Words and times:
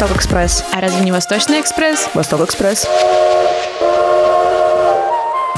Восток 0.00 0.16
Экспресс. 0.16 0.64
А 0.72 0.80
разве 0.80 1.04
не 1.04 1.12
Восточный 1.12 1.60
экспресс? 1.60 2.08
Восток 2.14 2.40
Экспресс. 2.40 2.88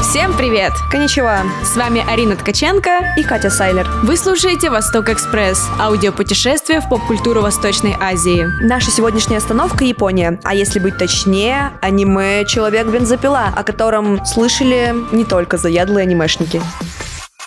Всем 0.01 0.37
привет! 0.37 0.73
Коничева. 0.91 1.43
С 1.63 1.77
вами 1.77 2.05
Арина 2.11 2.35
Ткаченко. 2.35 3.15
И 3.17 3.23
Катя 3.23 3.51
Сайлер. 3.51 3.89
Вы 4.03 4.17
слушаете 4.17 4.69
«Восток 4.69 5.11
Экспресс»– 5.11 5.65
аудиопутешествие 5.81 6.81
в 6.81 6.89
поп-культуру 6.89 7.41
Восточной 7.41 7.95
Азии. 8.01 8.49
Наша 8.61 8.91
сегодняшняя 8.91 9.37
остановка– 9.37 9.85
Япония. 9.87 10.41
А 10.43 10.57
если 10.57 10.81
быть 10.81 10.99
точнее, 10.99 11.71
аниме 11.81 12.45
«Человек-бензопила», 12.45 13.53
о 13.55 13.63
котором 13.63 14.27
слышали 14.27 14.93
не 15.13 15.25
только 15.25 15.57
заядлые 15.57 16.03
анимешники. 16.03 16.61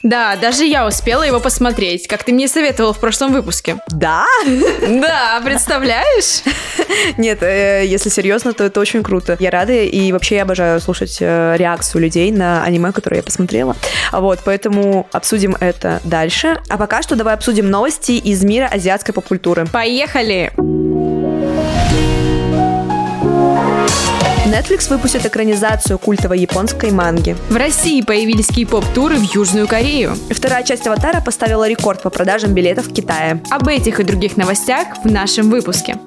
Да, 0.06 0.36
даже 0.36 0.66
я 0.66 0.86
успела 0.86 1.24
его 1.24 1.40
посмотреть, 1.40 2.08
как 2.08 2.24
ты 2.24 2.32
мне 2.32 2.48
советовал 2.48 2.94
в 2.94 3.00
прошлом 3.00 3.34
выпуске. 3.34 3.78
Да? 3.90 4.26
Да, 4.86 5.42
представляешь? 5.44 6.44
Нет, 7.18 7.42
э, 7.42 7.84
если 7.86 8.10
серьезно, 8.10 8.54
то 8.54 8.64
это 8.64 8.80
очень 8.80 9.02
круто. 9.02 9.36
Я 9.40 9.50
рада 9.50 9.74
и 9.74 10.12
вообще 10.12 10.36
я 10.36 10.44
обожаю 10.44 10.80
слушать 10.80 11.18
э, 11.20 11.56
реакцию 11.58 12.04
людей 12.04 12.32
на 12.32 12.64
аниме, 12.64 12.92
которое 12.92 13.18
я 13.18 13.24
посмотрела. 13.24 13.76
Вот, 14.12 14.40
поэтому 14.46 15.08
обсудим 15.12 15.58
это 15.60 16.00
дальше. 16.04 16.62
А 16.70 16.78
пока 16.78 17.02
что 17.02 17.16
давай 17.16 17.34
обсудим 17.34 17.70
новости 17.72 18.12
из 18.12 18.44
мира 18.44 18.70
азиатской 18.72 19.14
поп-культуры. 19.14 19.66
Поехали! 19.66 20.54
Netflix 24.46 24.90
выпустит 24.90 25.26
экранизацию 25.26 25.98
культовой 25.98 26.40
японской 26.40 26.92
манги. 26.92 27.36
В 27.50 27.56
России 27.56 28.02
появились 28.02 28.48
кей-поп-туры 28.48 29.16
в 29.16 29.34
Южную 29.34 29.68
Корею. 29.68 30.16
Вторая 30.30 30.64
часть 30.64 30.86
«Аватара» 30.86 31.20
поставила 31.20 31.68
рекорд 31.68 32.04
по 32.04 32.12
продажам 32.12 32.54
билетов 32.54 32.88
в 32.88 32.94
Китае. 32.94 33.42
Об 33.50 33.68
этих 33.68 34.00
и 34.00 34.04
других 34.04 34.38
новостях 34.38 35.04
в 35.04 35.12
нашем 35.12 35.50
выпуске. 35.50 35.98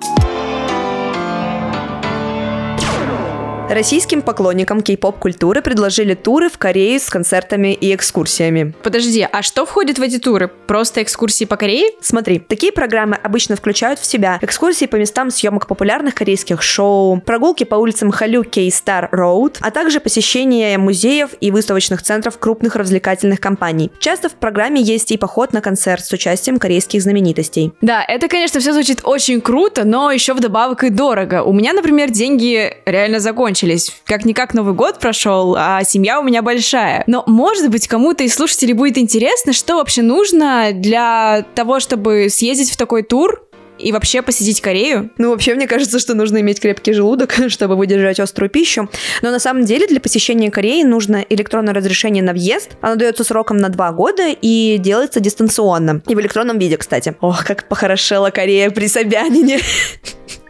Российским 3.70 4.22
поклонникам 4.22 4.80
кей-поп-культуры 4.80 5.60
предложили 5.60 6.14
туры 6.14 6.48
в 6.48 6.56
Корею 6.56 6.98
с 6.98 7.10
концертами 7.10 7.74
и 7.74 7.94
экскурсиями. 7.94 8.72
Подожди, 8.82 9.28
а 9.30 9.42
что 9.42 9.66
входит 9.66 9.98
в 9.98 10.02
эти 10.02 10.18
туры? 10.18 10.48
Просто 10.48 11.02
экскурсии 11.02 11.44
по 11.44 11.56
Корее? 11.56 11.90
Смотри, 12.00 12.38
такие 12.38 12.72
программы 12.72 13.16
обычно 13.22 13.56
включают 13.56 14.00
в 14.00 14.06
себя 14.06 14.38
экскурсии 14.40 14.86
по 14.86 14.96
местам 14.96 15.30
съемок 15.30 15.66
популярных 15.66 16.14
корейских 16.14 16.62
шоу, 16.62 17.20
прогулки 17.20 17.64
по 17.64 17.74
улицам 17.74 18.10
Халю 18.10 18.42
Кей 18.42 18.70
Стар 18.72 19.10
Роуд, 19.12 19.58
а 19.60 19.70
также 19.70 20.00
посещение 20.00 20.78
музеев 20.78 21.30
и 21.38 21.50
выставочных 21.50 22.00
центров 22.00 22.38
крупных 22.38 22.74
развлекательных 22.74 23.38
компаний. 23.38 23.92
Часто 23.98 24.30
в 24.30 24.34
программе 24.34 24.80
есть 24.80 25.12
и 25.12 25.18
поход 25.18 25.52
на 25.52 25.60
концерт 25.60 26.06
с 26.06 26.12
участием 26.12 26.58
корейских 26.58 27.02
знаменитостей. 27.02 27.74
Да, 27.82 28.02
это, 28.02 28.28
конечно, 28.28 28.60
все 28.60 28.72
звучит 28.72 29.00
очень 29.04 29.42
круто, 29.42 29.84
но 29.84 30.10
еще 30.10 30.32
вдобавок 30.32 30.84
и 30.84 30.88
дорого. 30.88 31.42
У 31.42 31.52
меня, 31.52 31.74
например, 31.74 32.10
деньги 32.10 32.74
реально 32.86 33.20
закончились. 33.20 33.57
Как-никак 34.04 34.54
Новый 34.54 34.74
год 34.74 34.98
прошел, 34.98 35.56
а 35.58 35.82
семья 35.84 36.20
у 36.20 36.22
меня 36.22 36.42
большая. 36.42 37.04
Но, 37.06 37.24
может 37.26 37.70
быть, 37.70 37.88
кому-то 37.88 38.24
из 38.24 38.34
слушателей 38.34 38.74
будет 38.74 38.98
интересно, 38.98 39.52
что 39.52 39.76
вообще 39.76 40.02
нужно 40.02 40.70
для 40.72 41.44
того, 41.54 41.80
чтобы 41.80 42.28
съездить 42.30 42.70
в 42.70 42.76
такой 42.76 43.02
тур, 43.02 43.48
и 43.78 43.92
вообще 43.92 44.22
посетить 44.22 44.60
Корею? 44.60 45.10
Ну, 45.18 45.30
вообще, 45.30 45.54
мне 45.54 45.66
кажется, 45.66 45.98
что 45.98 46.14
нужно 46.14 46.40
иметь 46.40 46.60
крепкий 46.60 46.92
желудок, 46.92 47.34
чтобы 47.48 47.76
выдержать 47.76 48.20
острую 48.20 48.50
пищу. 48.50 48.88
Но 49.22 49.30
на 49.30 49.38
самом 49.38 49.64
деле 49.64 49.86
для 49.86 50.00
посещения 50.00 50.50
Кореи 50.50 50.82
нужно 50.82 51.24
электронное 51.28 51.74
разрешение 51.74 52.22
на 52.22 52.32
въезд. 52.32 52.72
Оно 52.80 52.96
дается 52.96 53.24
сроком 53.24 53.58
на 53.58 53.68
два 53.68 53.92
года 53.92 54.28
и 54.28 54.76
делается 54.78 55.20
дистанционно. 55.20 56.02
И 56.06 56.14
в 56.14 56.20
электронном 56.20 56.58
виде, 56.58 56.76
кстати. 56.76 57.14
Ох, 57.20 57.44
как 57.44 57.68
похорошела 57.68 58.30
Корея 58.30 58.70
при 58.70 58.88
Собянине. 58.88 59.60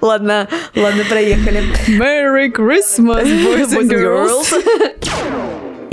Ладно, 0.00 0.48
ладно, 0.74 1.04
проехали. 1.08 1.62
Merry 1.88 2.50
Christmas, 2.50 3.24
boys 3.24 3.72
and 3.72 3.88
girls. 3.88 4.52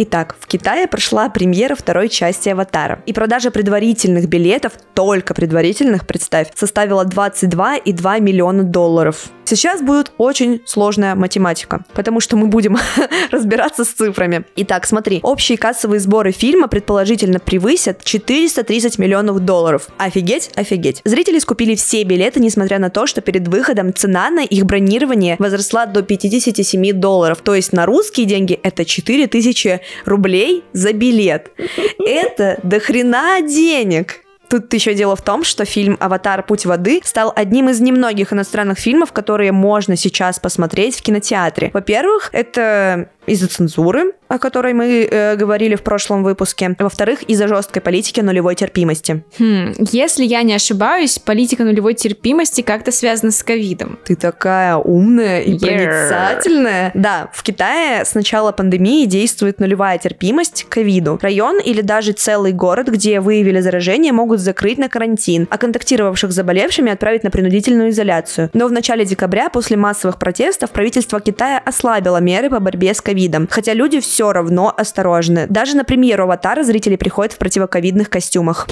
Итак, 0.01 0.37
в 0.39 0.47
Китае 0.47 0.87
прошла 0.87 1.27
премьера 1.27 1.75
второй 1.75 2.07
части 2.07 2.47
«Аватара». 2.47 3.03
И 3.05 3.11
продажа 3.11 3.51
предварительных 3.51 4.29
билетов, 4.29 4.71
только 4.93 5.33
предварительных, 5.33 6.07
представь, 6.07 6.47
составила 6.55 7.03
22,2 7.03 8.21
миллиона 8.21 8.63
долларов. 8.63 9.29
Сейчас 9.49 9.81
будет 9.81 10.11
очень 10.19 10.61
сложная 10.65 11.15
математика, 11.15 11.83
потому 11.93 12.19
что 12.19 12.37
мы 12.37 12.47
будем 12.47 12.77
разбираться 13.31 13.83
с 13.83 13.87
цифрами. 13.87 14.45
Итак, 14.55 14.85
смотри, 14.85 15.19
общие 15.23 15.57
кассовые 15.57 15.99
сборы 15.99 16.31
фильма 16.31 16.67
предположительно 16.67 17.39
превысят 17.39 18.03
430 18.03 18.99
миллионов 18.99 19.39
долларов. 19.39 19.87
Офигеть, 19.97 20.51
офигеть. 20.55 21.01
Зрители 21.03 21.39
скупили 21.39 21.73
все 21.73 22.03
билеты, 22.03 22.39
несмотря 22.39 22.77
на 22.77 22.91
то, 22.91 23.07
что 23.07 23.21
перед 23.21 23.47
выходом 23.47 23.91
цена 23.91 24.29
на 24.29 24.43
их 24.43 24.65
бронирование 24.67 25.35
возросла 25.39 25.87
до 25.87 26.03
57 26.03 26.93
долларов. 26.93 27.39
То 27.43 27.55
есть 27.55 27.73
на 27.73 27.87
русские 27.87 28.27
деньги 28.27 28.53
это 28.53 28.85
4000 28.85 29.81
рублей 30.05 30.63
за 30.73 30.93
билет. 30.93 31.51
Это 32.05 32.59
до 32.63 32.79
хрена 32.79 33.41
денег. 33.41 34.21
Тут 34.49 34.73
еще 34.73 34.95
дело 34.95 35.15
в 35.15 35.21
том, 35.21 35.43
что 35.43 35.63
фильм 35.63 35.95
«Аватар. 35.99 36.41
Путь 36.41 36.65
воды» 36.65 37.01
стал 37.03 37.31
одним 37.35 37.69
из 37.69 37.79
немногих 37.81 38.33
иностранных 38.33 38.79
фильмов, 38.79 39.13
которые 39.13 39.51
можно 39.51 39.95
сейчас 39.95 40.39
посмотреть 40.39 40.97
в 40.97 41.03
кинотеатре. 41.03 41.69
Во-первых, 41.71 42.29
это 42.33 43.09
из-за 43.29 43.47
цензуры, 43.47 44.13
о 44.27 44.37
которой 44.37 44.73
мы 44.73 45.07
э, 45.09 45.35
говорили 45.35 45.75
в 45.75 45.81
прошлом 45.81 46.23
выпуске. 46.23 46.75
Во-вторых, 46.77 47.23
из-за 47.23 47.47
жесткой 47.47 47.81
политики 47.81 48.19
нулевой 48.21 48.55
терпимости. 48.55 49.23
Хм, 49.39 49.73
если 49.91 50.23
я 50.25 50.43
не 50.43 50.53
ошибаюсь, 50.53 51.19
политика 51.19 51.63
нулевой 51.63 51.93
терпимости 51.93 52.61
как-то 52.61 52.91
связана 52.91 53.31
с 53.31 53.43
ковидом. 53.43 53.97
Ты 54.05 54.15
такая 54.15 54.75
умная 54.75 55.41
и 55.41 55.59
Yeah. 55.59 55.59
проницательная. 55.59 56.91
Да, 56.93 57.29
в 57.33 57.43
Китае 57.43 58.05
с 58.05 58.13
начала 58.13 58.51
пандемии 58.51 59.05
действует 59.05 59.59
нулевая 59.59 59.97
терпимость 59.97 60.63
к 60.63 60.69
ковиду. 60.69 61.19
Район 61.21 61.59
или 61.59 61.81
даже 61.81 62.13
целый 62.13 62.53
город, 62.53 62.87
где 62.87 63.19
выявили 63.19 63.59
заражение, 63.59 64.13
могут 64.13 64.39
закрыть 64.39 64.77
на 64.77 64.89
карантин, 64.89 65.47
а 65.49 65.57
контактировавших 65.57 66.31
с 66.31 66.35
заболевшими 66.35 66.91
отправить 66.91 67.23
на 67.23 67.31
принудительную 67.31 67.89
изоляцию. 67.89 68.49
Но 68.53 68.67
в 68.67 68.71
начале 68.71 69.05
декабря, 69.05 69.49
после 69.49 69.75
массовых 69.77 70.17
протестов, 70.17 70.71
правительство 70.71 71.19
Китая 71.19 71.61
ослабило 71.63 72.17
меры 72.17 72.49
по 72.49 72.59
борьбе 72.59 72.93
с 72.93 73.01
ковидом. 73.01 73.18
Хотя 73.49 73.73
люди 73.73 73.99
все 73.99 74.31
равно 74.31 74.73
осторожны. 74.75 75.47
Даже 75.47 75.75
на 75.75 75.83
премьеру 75.83 76.23
«Аватара» 76.23 76.63
зрители 76.63 76.95
приходят 76.95 77.33
в 77.33 77.37
противоковидных 77.37 78.09
костюмах. 78.09 78.67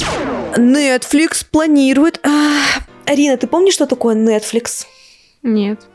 Netflix 0.55 1.45
планирует... 1.49 2.25
Арина, 3.05 3.37
ты 3.37 3.47
помнишь, 3.47 3.73
что 3.73 3.85
такое 3.85 4.15
Netflix? 4.15 4.85
Нет. 5.43 5.87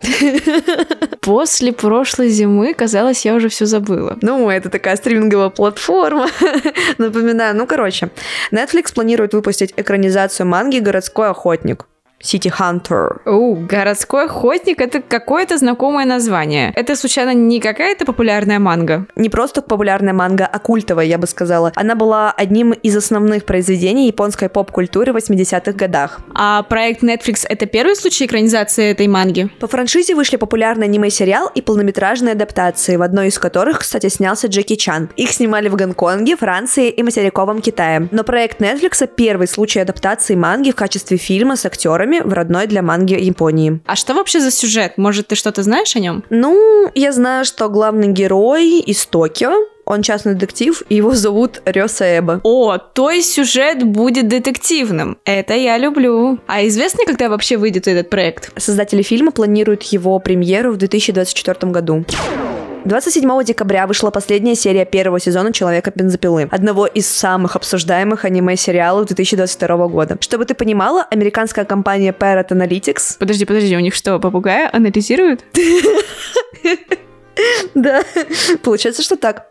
После 1.20 1.72
прошлой 1.72 2.28
зимы, 2.28 2.74
казалось, 2.74 3.24
я 3.24 3.34
уже 3.34 3.48
все 3.48 3.66
забыла. 3.66 4.16
Ну, 4.22 4.48
это 4.48 4.70
такая 4.70 4.96
стриминговая 4.96 5.50
платформа. 5.50 6.28
Напоминаю. 6.98 7.56
Ну, 7.56 7.66
короче, 7.66 8.10
Netflix 8.52 8.94
планирует 8.94 9.34
выпустить 9.34 9.74
экранизацию 9.76 10.46
манги 10.46 10.78
«Городской 10.78 11.28
охотник». 11.28 11.86
City 12.22 12.52
Hunter. 12.58 13.20
О, 13.24 13.54
городской 13.54 14.24
охотник 14.24 14.80
это 14.80 15.00
какое-то 15.00 15.56
знакомое 15.56 16.04
название. 16.04 16.72
Это 16.74 16.96
случайно 16.96 17.32
не 17.32 17.60
какая-то 17.60 18.04
популярная 18.04 18.58
манга? 18.58 19.06
Не 19.14 19.28
просто 19.28 19.62
популярная 19.62 20.12
манга, 20.12 20.46
а 20.46 20.58
культовая, 20.58 21.04
я 21.04 21.18
бы 21.18 21.26
сказала. 21.26 21.72
Она 21.76 21.94
была 21.94 22.32
одним 22.32 22.72
из 22.72 22.96
основных 22.96 23.44
произведений 23.44 24.08
японской 24.08 24.48
поп-культуры 24.48 25.12
в 25.12 25.16
80-х 25.16 25.72
годах. 25.72 26.20
А 26.34 26.62
проект 26.64 27.02
Netflix 27.02 27.46
это 27.48 27.66
первый 27.66 27.94
случай 27.94 28.26
экранизации 28.26 28.90
этой 28.90 29.06
манги? 29.06 29.48
По 29.60 29.68
франшизе 29.68 30.14
вышли 30.14 30.36
популярный 30.36 30.86
аниме-сериал 30.86 31.50
и 31.54 31.62
полнометражные 31.62 32.32
адаптации, 32.32 32.96
в 32.96 33.02
одной 33.02 33.28
из 33.28 33.38
которых, 33.38 33.80
кстати, 33.80 34.08
снялся 34.08 34.48
Джеки 34.48 34.74
Чан. 34.74 35.10
Их 35.16 35.30
снимали 35.30 35.68
в 35.68 35.76
Гонконге, 35.76 36.36
Франции 36.36 36.90
и 36.90 37.02
материковом 37.02 37.60
Китае. 37.60 38.08
Но 38.10 38.24
проект 38.24 38.60
Netflix 38.60 39.06
первый 39.06 39.46
случай 39.46 39.80
адаптации 39.80 40.34
манги 40.34 40.72
в 40.72 40.74
качестве 40.74 41.16
фильма 41.16 41.56
с 41.56 41.64
актерами 41.64 42.07
в 42.16 42.32
родной 42.32 42.66
для 42.66 42.82
манги 42.82 43.14
Японии. 43.14 43.80
А 43.86 43.96
что 43.96 44.14
вообще 44.14 44.40
за 44.40 44.50
сюжет? 44.50 44.94
Может, 44.96 45.28
ты 45.28 45.34
что-то 45.34 45.62
знаешь 45.62 45.94
о 45.96 46.00
нем? 46.00 46.24
Ну, 46.30 46.90
я 46.94 47.12
знаю, 47.12 47.44
что 47.44 47.68
главный 47.68 48.08
герой 48.08 48.80
из 48.80 49.06
Токио, 49.06 49.52
он 49.84 50.02
частный 50.02 50.34
детектив, 50.34 50.82
и 50.88 50.96
его 50.96 51.14
зовут 51.14 51.62
Рёса 51.64 52.04
Эба. 52.04 52.40
О, 52.42 52.76
то 52.78 53.10
есть 53.10 53.32
сюжет 53.32 53.82
будет 53.84 54.28
детективным. 54.28 55.16
Это 55.24 55.54
я 55.54 55.78
люблю. 55.78 56.38
А 56.46 56.66
известно, 56.66 57.04
когда 57.06 57.28
вообще 57.28 57.56
выйдет 57.56 57.88
этот 57.88 58.10
проект? 58.10 58.52
Создатели 58.60 59.02
фильма 59.02 59.30
планируют 59.30 59.82
его 59.84 60.18
премьеру 60.18 60.72
в 60.72 60.76
2024 60.76 61.72
году. 61.72 62.04
27 62.88 63.44
декабря 63.44 63.86
вышла 63.86 64.10
последняя 64.10 64.54
серия 64.54 64.86
первого 64.86 65.20
сезона 65.20 65.52
«Человека-бензопилы», 65.52 66.48
одного 66.50 66.86
из 66.86 67.06
самых 67.06 67.54
обсуждаемых 67.54 68.24
аниме-сериалов 68.24 69.06
2022 69.06 69.88
года. 69.88 70.16
Чтобы 70.20 70.46
ты 70.46 70.54
понимала, 70.54 71.06
американская 71.10 71.66
компания 71.66 72.14
Parrot 72.18 72.48
Analytics 72.48 73.18
Подожди, 73.18 73.44
подожди, 73.44 73.76
у 73.76 73.80
них 73.80 73.94
что, 73.94 74.18
попугая 74.18 74.70
анализируют? 74.72 75.44
Да, 77.74 78.02
получается, 78.62 79.02
что 79.02 79.16
так. 79.16 79.46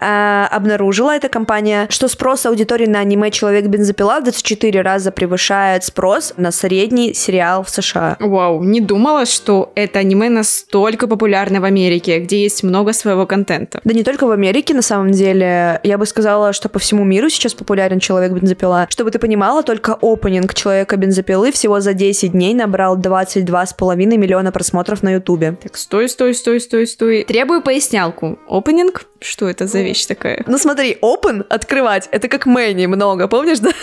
э, 0.00 0.46
обнаружила 0.50 1.14
эта 1.14 1.28
компания, 1.28 1.86
что 1.90 2.08
спрос 2.08 2.46
аудитории 2.46 2.86
на 2.86 3.00
аниме 3.00 3.30
«Человек-бензопила» 3.30 4.20
в 4.20 4.24
24 4.24 4.82
раза 4.82 5.10
превышает 5.10 5.84
спрос 5.84 6.34
на 6.36 6.52
средний 6.52 7.14
сериал 7.14 7.62
в 7.62 7.70
США. 7.70 8.16
Вау, 8.20 8.62
не 8.62 8.80
думала, 8.80 9.26
что 9.26 9.72
это 9.74 9.98
аниме 9.98 10.28
настолько 10.28 11.06
популярно 11.06 11.60
в 11.60 11.64
Америке, 11.64 12.18
где 12.18 12.42
есть 12.42 12.62
много 12.62 12.92
своего 12.92 13.26
контента. 13.26 13.80
Да 13.84 13.94
не 13.94 14.04
только 14.04 14.26
в 14.26 14.30
Америке, 14.30 14.74
на 14.74 14.82
самом 14.82 15.12
деле. 15.12 15.80
Я 15.82 15.98
бы 15.98 16.06
сказала, 16.06 16.52
что 16.52 16.68
по 16.68 16.78
всему 16.78 17.04
миру 17.04 17.28
сейчас 17.28 17.54
популярен 17.54 18.00
«Человек-бензопила». 18.00 18.86
Чтобы 18.90 19.10
ты 19.10 19.18
понимала, 19.18 19.62
только 19.62 19.96
опенинг 20.00 20.54
«Человека-бензопилы» 20.54 21.52
всего 21.52 21.80
за 21.80 21.92
10 21.92 22.32
дней 22.32 22.54
набрал 22.54 22.98
22,5 22.98 23.96
миллиона 24.16 24.52
просмотров 24.52 25.02
на 25.02 25.14
Ютубе. 25.14 25.56
Так, 25.62 25.76
стой, 25.76 26.08
стой, 26.08 26.34
стой, 26.34 26.60
стой, 26.60 26.86
стой. 26.86 27.25
Требую 27.26 27.60
пояснялку. 27.60 28.38
Опенинг? 28.48 29.06
Что 29.20 29.48
это 29.48 29.66
за 29.66 29.80
вещь 29.80 30.06
такая? 30.06 30.44
Ну 30.46 30.58
смотри, 30.58 30.96
open— 31.02 31.44
открывать, 31.48 32.08
это 32.12 32.28
как 32.28 32.46
Мэнни 32.46 32.86
много, 32.86 33.28
помнишь, 33.28 33.58
да? 33.58 33.70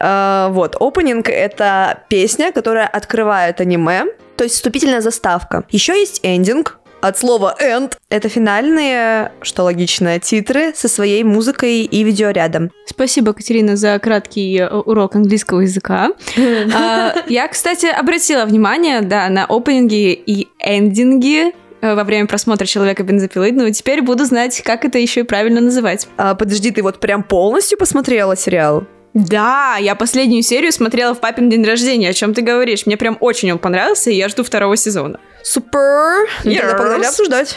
А, 0.00 0.50
вот, 0.50 0.76
опенинг— 0.78 1.28
это 1.28 2.04
песня, 2.08 2.52
которая 2.52 2.86
открывает 2.86 3.60
аниме, 3.60 4.04
то 4.36 4.44
есть 4.44 4.54
вступительная 4.56 5.00
заставка. 5.00 5.64
Еще 5.70 5.98
есть 5.98 6.20
эндинг, 6.22 6.78
от 7.00 7.18
слова 7.18 7.56
end. 7.60 7.92
Это 8.10 8.28
финальные, 8.28 9.32
что 9.42 9.64
логично, 9.64 10.18
титры 10.18 10.72
со 10.74 10.88
своей 10.88 11.22
музыкой 11.24 11.82
и 11.82 12.02
видеорядом. 12.02 12.70
Спасибо, 12.86 13.32
Катерина, 13.32 13.76
за 13.76 13.98
краткий 13.98 14.58
э, 14.58 14.68
урок 14.68 15.16
английского 15.16 15.60
языка. 15.60 16.10
А, 16.74 17.14
я, 17.28 17.48
кстати, 17.48 17.86
обратила 17.86 18.44
внимание, 18.44 19.00
да, 19.00 19.28
на 19.28 19.46
опенинги 19.46 20.12
и 20.12 20.48
эндинги 20.58 21.54
во 21.80 22.04
время 22.04 22.26
просмотра 22.26 22.66
«Человека 22.66 23.02
бензопилы», 23.02 23.52
но 23.52 23.68
теперь 23.70 24.02
буду 24.02 24.24
знать, 24.24 24.62
как 24.64 24.84
это 24.84 24.98
еще 24.98 25.20
и 25.20 25.22
правильно 25.24 25.60
называть. 25.60 26.08
А, 26.16 26.34
подожди, 26.34 26.70
ты 26.70 26.82
вот 26.82 27.00
прям 27.00 27.22
полностью 27.22 27.78
посмотрела 27.78 28.36
сериал? 28.36 28.84
Да, 29.14 29.76
я 29.80 29.94
последнюю 29.94 30.42
серию 30.42 30.70
смотрела 30.70 31.14
в 31.14 31.20
папин 31.20 31.48
день 31.48 31.64
рождения. 31.64 32.10
О 32.10 32.12
чем 32.12 32.34
ты 32.34 32.42
говоришь? 32.42 32.86
Мне 32.86 32.96
прям 32.96 33.16
очень 33.20 33.50
он 33.50 33.58
понравился, 33.58 34.10
и 34.10 34.14
я 34.14 34.28
жду 34.28 34.44
второго 34.44 34.76
сезона. 34.76 35.18
Супер! 35.42 36.28
Ну, 36.44 36.50
Yes. 36.50 36.60
тогда 36.60 36.76
погнали 36.76 37.04
обсуждать. 37.06 37.56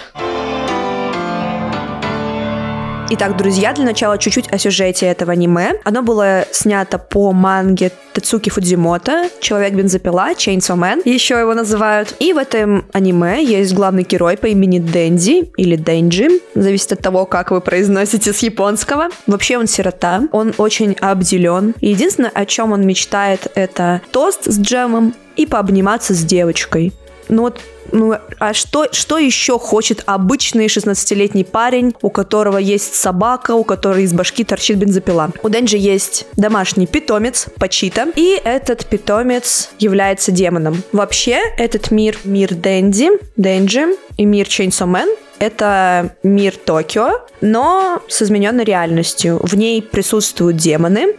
Итак, 3.13 3.35
друзья, 3.35 3.73
для 3.73 3.83
начала 3.83 4.17
чуть-чуть 4.17 4.47
о 4.53 4.57
сюжете 4.57 5.05
этого 5.05 5.33
аниме. 5.33 5.73
Оно 5.83 6.01
было 6.01 6.45
снято 6.51 6.97
по 6.97 7.33
манге 7.33 7.91
Тацуки 8.13 8.49
Фудзимото, 8.49 9.29
Человек-бензопила, 9.41 10.31
Chainsaw 10.31 10.77
Man, 10.77 11.01
еще 11.03 11.37
его 11.37 11.53
называют. 11.53 12.15
И 12.19 12.31
в 12.31 12.37
этом 12.37 12.85
аниме 12.93 13.43
есть 13.43 13.73
главный 13.73 14.03
герой 14.03 14.37
по 14.37 14.45
имени 14.45 14.79
Дэнди, 14.79 15.51
или 15.57 15.75
Дэнджи, 15.75 16.39
зависит 16.55 16.93
от 16.93 17.01
того, 17.01 17.25
как 17.25 17.51
вы 17.51 17.59
произносите 17.59 18.31
с 18.31 18.39
японского. 18.39 19.09
Вообще 19.27 19.57
он 19.57 19.67
сирота, 19.67 20.29
он 20.31 20.53
очень 20.57 20.93
обделен. 20.93 21.75
И 21.81 21.89
единственное, 21.89 22.31
о 22.33 22.45
чем 22.45 22.71
он 22.71 22.87
мечтает, 22.87 23.51
это 23.55 23.99
тост 24.11 24.45
с 24.45 24.57
джемом 24.57 25.13
и 25.35 25.45
пообниматься 25.45 26.13
с 26.13 26.23
девочкой. 26.23 26.93
Ну 27.31 27.43
вот, 27.43 27.61
ну, 27.93 28.13
а 28.39 28.53
что, 28.53 28.87
что 28.91 29.17
еще 29.17 29.57
хочет 29.57 30.03
обычный 30.05 30.67
16-летний 30.67 31.45
парень, 31.45 31.95
у 32.01 32.09
которого 32.09 32.57
есть 32.57 32.93
собака, 32.93 33.55
у 33.55 33.63
которой 33.63 34.03
из 34.03 34.13
башки 34.13 34.43
торчит 34.43 34.77
бензопила? 34.77 35.31
У 35.41 35.49
Денджи 35.49 35.77
есть 35.77 36.27
домашний 36.35 36.87
питомец, 36.87 37.47
Пачита, 37.57 38.07
и 38.15 38.39
этот 38.43 38.85
питомец 38.85 39.71
является 39.79 40.31
демоном. 40.31 40.83
Вообще, 40.91 41.39
этот 41.57 41.89
мир, 41.89 42.17
мир 42.25 42.53
Дэнди, 42.53 43.09
Денджи 43.37 43.95
и 44.17 44.25
мир 44.25 44.45
Chainsaw 44.45 44.87
Man 44.87 45.09
это 45.39 46.15
мир 46.21 46.53
Токио, 46.55 47.21
но 47.41 47.99
с 48.07 48.21
измененной 48.21 48.63
реальностью. 48.63 49.39
В 49.41 49.55
ней 49.55 49.81
присутствуют 49.81 50.57
демоны, 50.57 51.15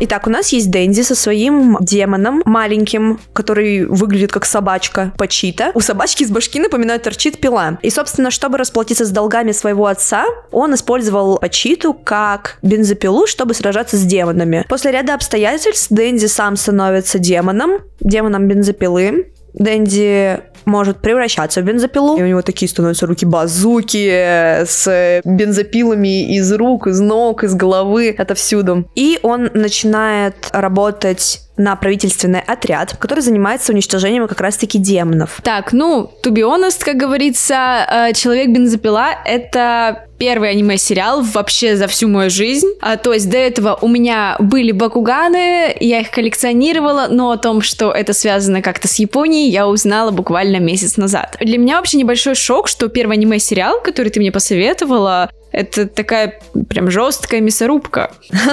Итак, 0.00 0.28
у 0.28 0.30
нас 0.30 0.50
есть 0.52 0.70
Дэнди 0.70 1.02
со 1.02 1.16
своим 1.16 1.76
демоном 1.80 2.42
маленьким, 2.44 3.18
который 3.32 3.84
выглядит 3.84 4.30
как 4.30 4.44
собачка 4.44 5.12
Пачита. 5.18 5.72
У 5.74 5.80
собачки 5.80 6.22
из 6.22 6.30
башки, 6.30 6.60
напоминаю, 6.60 7.00
торчит 7.00 7.40
пила. 7.40 7.78
И, 7.82 7.90
собственно, 7.90 8.30
чтобы 8.30 8.58
расплатиться 8.58 9.04
с 9.04 9.10
долгами 9.10 9.50
своего 9.50 9.86
отца, 9.86 10.26
он 10.52 10.74
использовал 10.74 11.38
Пачиту 11.38 11.94
как 11.94 12.58
бензопилу, 12.62 13.26
чтобы 13.26 13.54
сражаться 13.54 13.96
с 13.96 14.04
демонами. 14.04 14.64
После 14.68 14.92
ряда 14.92 15.14
обстоятельств 15.14 15.88
Дэнди 15.90 16.26
сам 16.26 16.54
становится 16.54 17.18
демоном, 17.18 17.80
демоном 18.00 18.46
бензопилы. 18.46 19.32
Дэнди 19.54 20.40
может 20.64 21.00
превращаться 21.00 21.60
в 21.60 21.64
бензопилу. 21.64 22.18
И 22.18 22.22
у 22.22 22.26
него 22.26 22.42
такие 22.42 22.68
становятся 22.68 23.06
руки-базуки 23.06 24.08
с 24.66 25.20
бензопилами 25.24 26.36
из 26.36 26.52
рук, 26.52 26.86
из 26.86 27.00
ног, 27.00 27.44
из 27.44 27.54
головы, 27.54 28.14
отовсюду. 28.16 28.90
И 28.94 29.18
он 29.22 29.50
начинает 29.54 30.48
работать 30.52 31.47
на 31.58 31.76
правительственный 31.76 32.40
отряд, 32.40 32.96
который 32.96 33.20
занимается 33.20 33.72
уничтожением 33.72 34.26
как 34.28 34.40
раз-таки 34.40 34.78
демонов. 34.78 35.40
Так, 35.42 35.72
ну, 35.72 36.10
to 36.24 36.30
be 36.30 36.42
honest, 36.42 36.84
как 36.84 36.96
говорится, 36.96 37.86
э, 37.90 38.12
«Человек-бензопила»— 38.14 39.08
это 39.24 40.08
первый 40.18 40.50
аниме-сериал 40.50 41.22
вообще 41.22 41.76
за 41.76 41.86
всю 41.86 42.08
мою 42.08 42.28
жизнь. 42.28 42.66
А, 42.80 42.96
то 42.96 43.12
есть 43.12 43.30
до 43.30 43.38
этого 43.38 43.78
у 43.80 43.88
меня 43.88 44.36
были 44.38 44.72
Бакуганы, 44.72 45.76
я 45.78 46.00
их 46.00 46.10
коллекционировала, 46.10 47.06
но 47.08 47.30
о 47.30 47.36
том, 47.36 47.62
что 47.62 47.92
это 47.92 48.12
связано 48.12 48.60
как-то 48.60 48.88
с 48.88 48.98
Японией, 48.98 49.50
я 49.50 49.68
узнала 49.68 50.10
буквально 50.10 50.58
месяц 50.58 50.96
назад. 50.96 51.36
Для 51.40 51.58
меня 51.58 51.76
вообще 51.76 51.98
небольшой 51.98 52.34
шок, 52.34 52.68
что 52.68 52.88
первый 52.88 53.16
аниме-сериал, 53.16 53.80
который 53.80 54.10
ты 54.10 54.20
мне 54.20 54.32
посоветовала, 54.32 55.30
это 55.52 55.86
такая 55.86 56.40
прям 56.68 56.90
жесткая 56.90 57.40
мясорубка. 57.40 58.10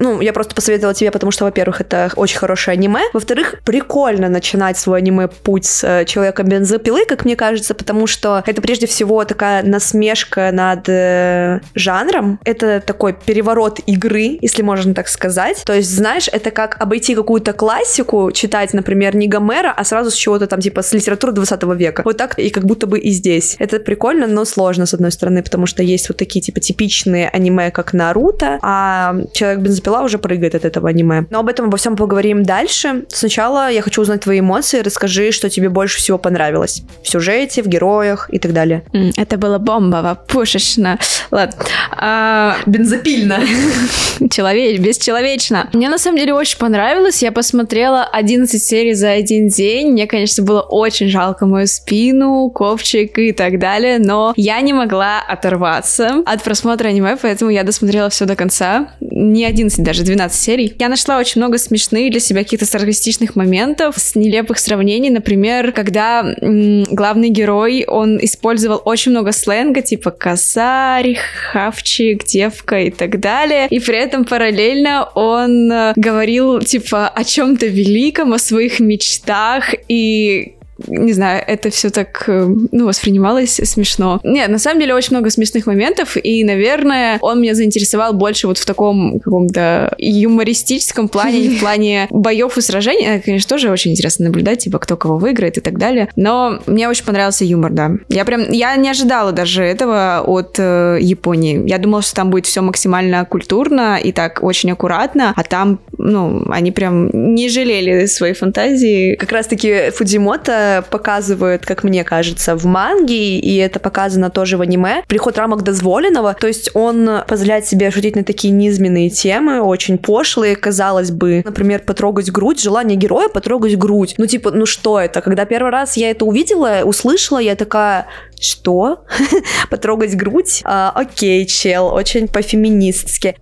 Ну, 0.00 0.20
я 0.20 0.32
просто 0.32 0.54
посоветовала 0.54 0.94
тебе, 0.94 1.10
потому 1.10 1.32
что, 1.32 1.44
во-первых, 1.44 1.80
это 1.80 2.10
очень 2.14 2.38
хорошее 2.38 2.74
аниме. 2.74 3.00
Во-вторых, 3.12 3.56
прикольно 3.64 4.28
начинать 4.28 4.78
свой 4.78 4.98
аниме-путь 4.98 5.66
с 5.66 5.82
э, 5.82 6.04
человеком 6.04 6.46
бензопилы, 6.46 7.04
как 7.04 7.24
мне 7.24 7.34
кажется, 7.34 7.74
потому 7.74 8.06
что 8.06 8.44
это 8.46 8.62
прежде 8.62 8.86
всего 8.86 9.24
такая 9.24 9.64
насмешка 9.64 10.52
над 10.52 10.88
э, 10.88 11.60
жанром. 11.74 12.38
Это 12.44 12.80
такой 12.80 13.12
переворот 13.12 13.80
игры, 13.86 14.38
если 14.40 14.62
можно 14.62 14.94
так 14.94 15.08
сказать. 15.08 15.62
То 15.64 15.74
есть, 15.74 15.90
знаешь, 15.90 16.28
это 16.30 16.52
как 16.52 16.80
обойти 16.80 17.16
какую-то 17.16 17.52
классику, 17.52 18.30
читать, 18.32 18.72
например, 18.72 19.16
не 19.16 19.26
Гомера, 19.26 19.72
а 19.76 19.84
сразу 19.84 20.10
с 20.10 20.14
чего-то 20.14 20.46
там, 20.46 20.60
типа, 20.60 20.82
с 20.82 20.92
литературы 20.92 21.32
20 21.32 21.62
века. 21.74 22.02
Вот 22.04 22.16
так 22.16 22.38
и 22.38 22.50
как 22.50 22.64
будто 22.64 22.86
бы 22.86 23.00
и 23.00 23.10
здесь. 23.10 23.56
Это 23.58 23.80
прикольно, 23.80 24.26
но 24.28 24.44
сложно, 24.44 24.86
с 24.86 24.94
одной 24.94 25.10
стороны, 25.10 25.42
потому 25.42 25.66
что 25.66 25.82
есть 25.82 26.08
вот 26.08 26.18
такие, 26.18 26.27
типа, 26.28 26.60
типичные 26.60 27.28
аниме, 27.28 27.70
как 27.70 27.92
Наруто, 27.92 28.58
а 28.62 29.16
Человек-бензопила 29.32 30.02
уже 30.02 30.18
прыгает 30.18 30.54
от 30.54 30.64
этого 30.64 30.88
аниме. 30.88 31.26
Но 31.30 31.40
об 31.40 31.48
этом 31.48 31.66
обо 31.66 31.76
всем 31.76 31.96
поговорим 31.96 32.42
дальше. 32.42 33.04
Сначала 33.08 33.70
я 33.70 33.82
хочу 33.82 34.02
узнать 34.02 34.22
твои 34.22 34.40
эмоции, 34.40 34.80
расскажи, 34.80 35.32
что 35.32 35.48
тебе 35.50 35.68
больше 35.68 35.98
всего 35.98 36.18
понравилось 36.18 36.82
в 37.02 37.08
сюжете, 37.08 37.62
в 37.62 37.66
героях 37.66 38.28
и 38.32 38.38
так 38.38 38.52
далее. 38.52 38.82
Это 39.16 39.36
было 39.36 39.58
бомбово, 39.58 40.18
пушечно. 40.28 40.98
Ладно. 41.30 41.56
А, 41.92 42.56
Бензопильно. 42.66 43.40
Человеч, 44.30 44.80
бесчеловечно. 44.80 45.68
Мне 45.72 45.88
на 45.88 45.98
самом 45.98 46.18
деле 46.18 46.34
очень 46.34 46.58
понравилось. 46.58 47.22
Я 47.22 47.32
посмотрела 47.32 48.04
11 48.04 48.62
серий 48.62 48.94
за 48.94 49.10
один 49.10 49.48
день. 49.48 49.92
Мне, 49.92 50.06
конечно, 50.06 50.44
было 50.44 50.60
очень 50.60 51.08
жалко 51.08 51.46
мою 51.46 51.66
спину, 51.66 52.50
ковчик 52.50 53.18
и 53.18 53.32
так 53.32 53.58
далее, 53.58 53.98
но 53.98 54.32
я 54.36 54.60
не 54.60 54.72
могла 54.72 55.20
оторваться 55.20 56.17
от 56.26 56.42
просмотра 56.42 56.88
аниме, 56.88 57.16
поэтому 57.20 57.50
я 57.50 57.62
досмотрела 57.62 58.10
все 58.10 58.24
до 58.24 58.36
конца. 58.36 58.94
Не 59.00 59.44
11, 59.44 59.82
даже 59.84 60.02
12 60.02 60.40
серий. 60.40 60.74
Я 60.78 60.88
нашла 60.88 61.18
очень 61.18 61.40
много 61.40 61.58
смешных 61.58 62.10
для 62.10 62.20
себя 62.20 62.42
каких-то 62.42 62.66
саркастичных 62.66 63.36
моментов, 63.36 63.96
с 63.98 64.14
нелепых 64.14 64.58
сравнений. 64.58 65.10
Например, 65.10 65.72
когда 65.72 66.34
м, 66.40 66.84
главный 66.84 67.28
герой, 67.28 67.84
он 67.86 68.18
использовал 68.22 68.80
очень 68.84 69.12
много 69.12 69.32
сленга, 69.32 69.82
типа 69.82 70.10
косарь, 70.10 71.16
хавчик, 71.52 72.24
девка 72.24 72.80
и 72.80 72.90
так 72.90 73.20
далее. 73.20 73.66
И 73.70 73.80
при 73.80 73.98
этом 73.98 74.24
параллельно 74.24 75.08
он 75.14 75.70
э, 75.72 75.92
говорил, 75.96 76.60
типа, 76.60 77.08
о 77.08 77.24
чем-то 77.24 77.66
великом, 77.66 78.32
о 78.32 78.38
своих 78.38 78.80
мечтах 78.80 79.74
и 79.88 80.57
не 80.86 81.12
знаю, 81.12 81.42
это 81.46 81.70
все 81.70 81.90
так, 81.90 82.24
э, 82.28 82.46
ну, 82.72 82.86
воспринималось 82.86 83.60
смешно. 83.64 84.20
Нет, 84.22 84.48
на 84.48 84.58
самом 84.58 84.80
деле 84.80 84.94
очень 84.94 85.16
много 85.16 85.30
смешных 85.30 85.66
моментов, 85.66 86.16
и, 86.22 86.44
наверное, 86.44 87.18
он 87.20 87.40
меня 87.40 87.54
заинтересовал 87.54 88.12
больше 88.12 88.46
вот 88.46 88.58
в 88.58 88.64
таком 88.64 89.18
каком-то 89.20 89.94
юмористическом 89.98 91.08
плане, 91.08 91.40
не 91.40 91.56
в 91.56 91.60
плане 91.60 92.06
боев 92.10 92.56
и 92.56 92.60
сражений. 92.60 93.06
Это, 93.06 93.24
конечно, 93.24 93.48
тоже 93.48 93.70
очень 93.70 93.92
интересно 93.92 94.26
наблюдать, 94.26 94.60
типа, 94.60 94.78
кто 94.78 94.96
кого 94.96 95.18
выиграет 95.18 95.58
и 95.58 95.60
так 95.60 95.78
далее. 95.78 96.08
Но 96.16 96.60
мне 96.66 96.88
очень 96.88 97.04
понравился 97.04 97.44
юмор, 97.44 97.72
да. 97.72 97.92
Я 98.08 98.24
прям, 98.24 98.50
я 98.50 98.76
не 98.76 98.88
ожидала 98.88 99.32
даже 99.32 99.62
этого 99.62 100.22
от 100.26 100.56
э, 100.58 100.98
Японии. 101.00 101.68
Я 101.68 101.78
думала, 101.78 102.02
что 102.02 102.14
там 102.14 102.30
будет 102.30 102.46
все 102.46 102.60
максимально 102.60 103.24
культурно 103.24 103.98
и 104.02 104.12
так 104.12 104.42
очень 104.42 104.70
аккуратно, 104.70 105.32
а 105.34 105.42
там, 105.42 105.80
ну, 105.96 106.44
они 106.50 106.70
прям 106.70 107.34
не 107.34 107.48
жалели 107.48 108.06
своей 108.06 108.34
фантазии. 108.34 109.16
Как 109.16 109.32
раз-таки 109.32 109.90
Фудзимото 109.90 110.67
показывают, 110.90 111.66
как 111.66 111.84
мне 111.84 112.04
кажется, 112.04 112.56
в 112.56 112.64
манге, 112.64 113.38
и 113.38 113.56
это 113.56 113.78
показано 113.80 114.30
тоже 114.30 114.56
в 114.56 114.60
аниме. 114.60 115.02
Приход 115.06 115.38
рамок 115.38 115.62
дозволенного, 115.62 116.34
то 116.34 116.46
есть 116.46 116.70
он 116.74 117.22
позволяет 117.26 117.66
себе 117.66 117.90
шутить 117.90 118.16
на 118.16 118.24
такие 118.24 118.52
низменные 118.52 119.10
темы, 119.10 119.60
очень 119.60 119.98
пошлые, 119.98 120.56
казалось 120.56 121.10
бы. 121.10 121.42
Например, 121.44 121.80
потрогать 121.80 122.30
грудь, 122.30 122.60
желание 122.60 122.96
героя 122.96 123.28
потрогать 123.28 123.76
грудь. 123.76 124.14
Ну, 124.18 124.26
типа, 124.26 124.50
ну 124.50 124.66
что 124.66 125.00
это? 125.00 125.20
Когда 125.20 125.44
первый 125.44 125.70
раз 125.70 125.96
я 125.96 126.10
это 126.10 126.24
увидела, 126.24 126.82
услышала, 126.84 127.38
я 127.38 127.56
такая, 127.56 128.06
что? 128.40 129.04
Потрогать 129.70 130.16
грудь? 130.16 130.60
А, 130.64 130.92
окей, 130.94 131.46
чел, 131.46 131.86
очень 131.86 132.28
по-феминистски. 132.28 133.36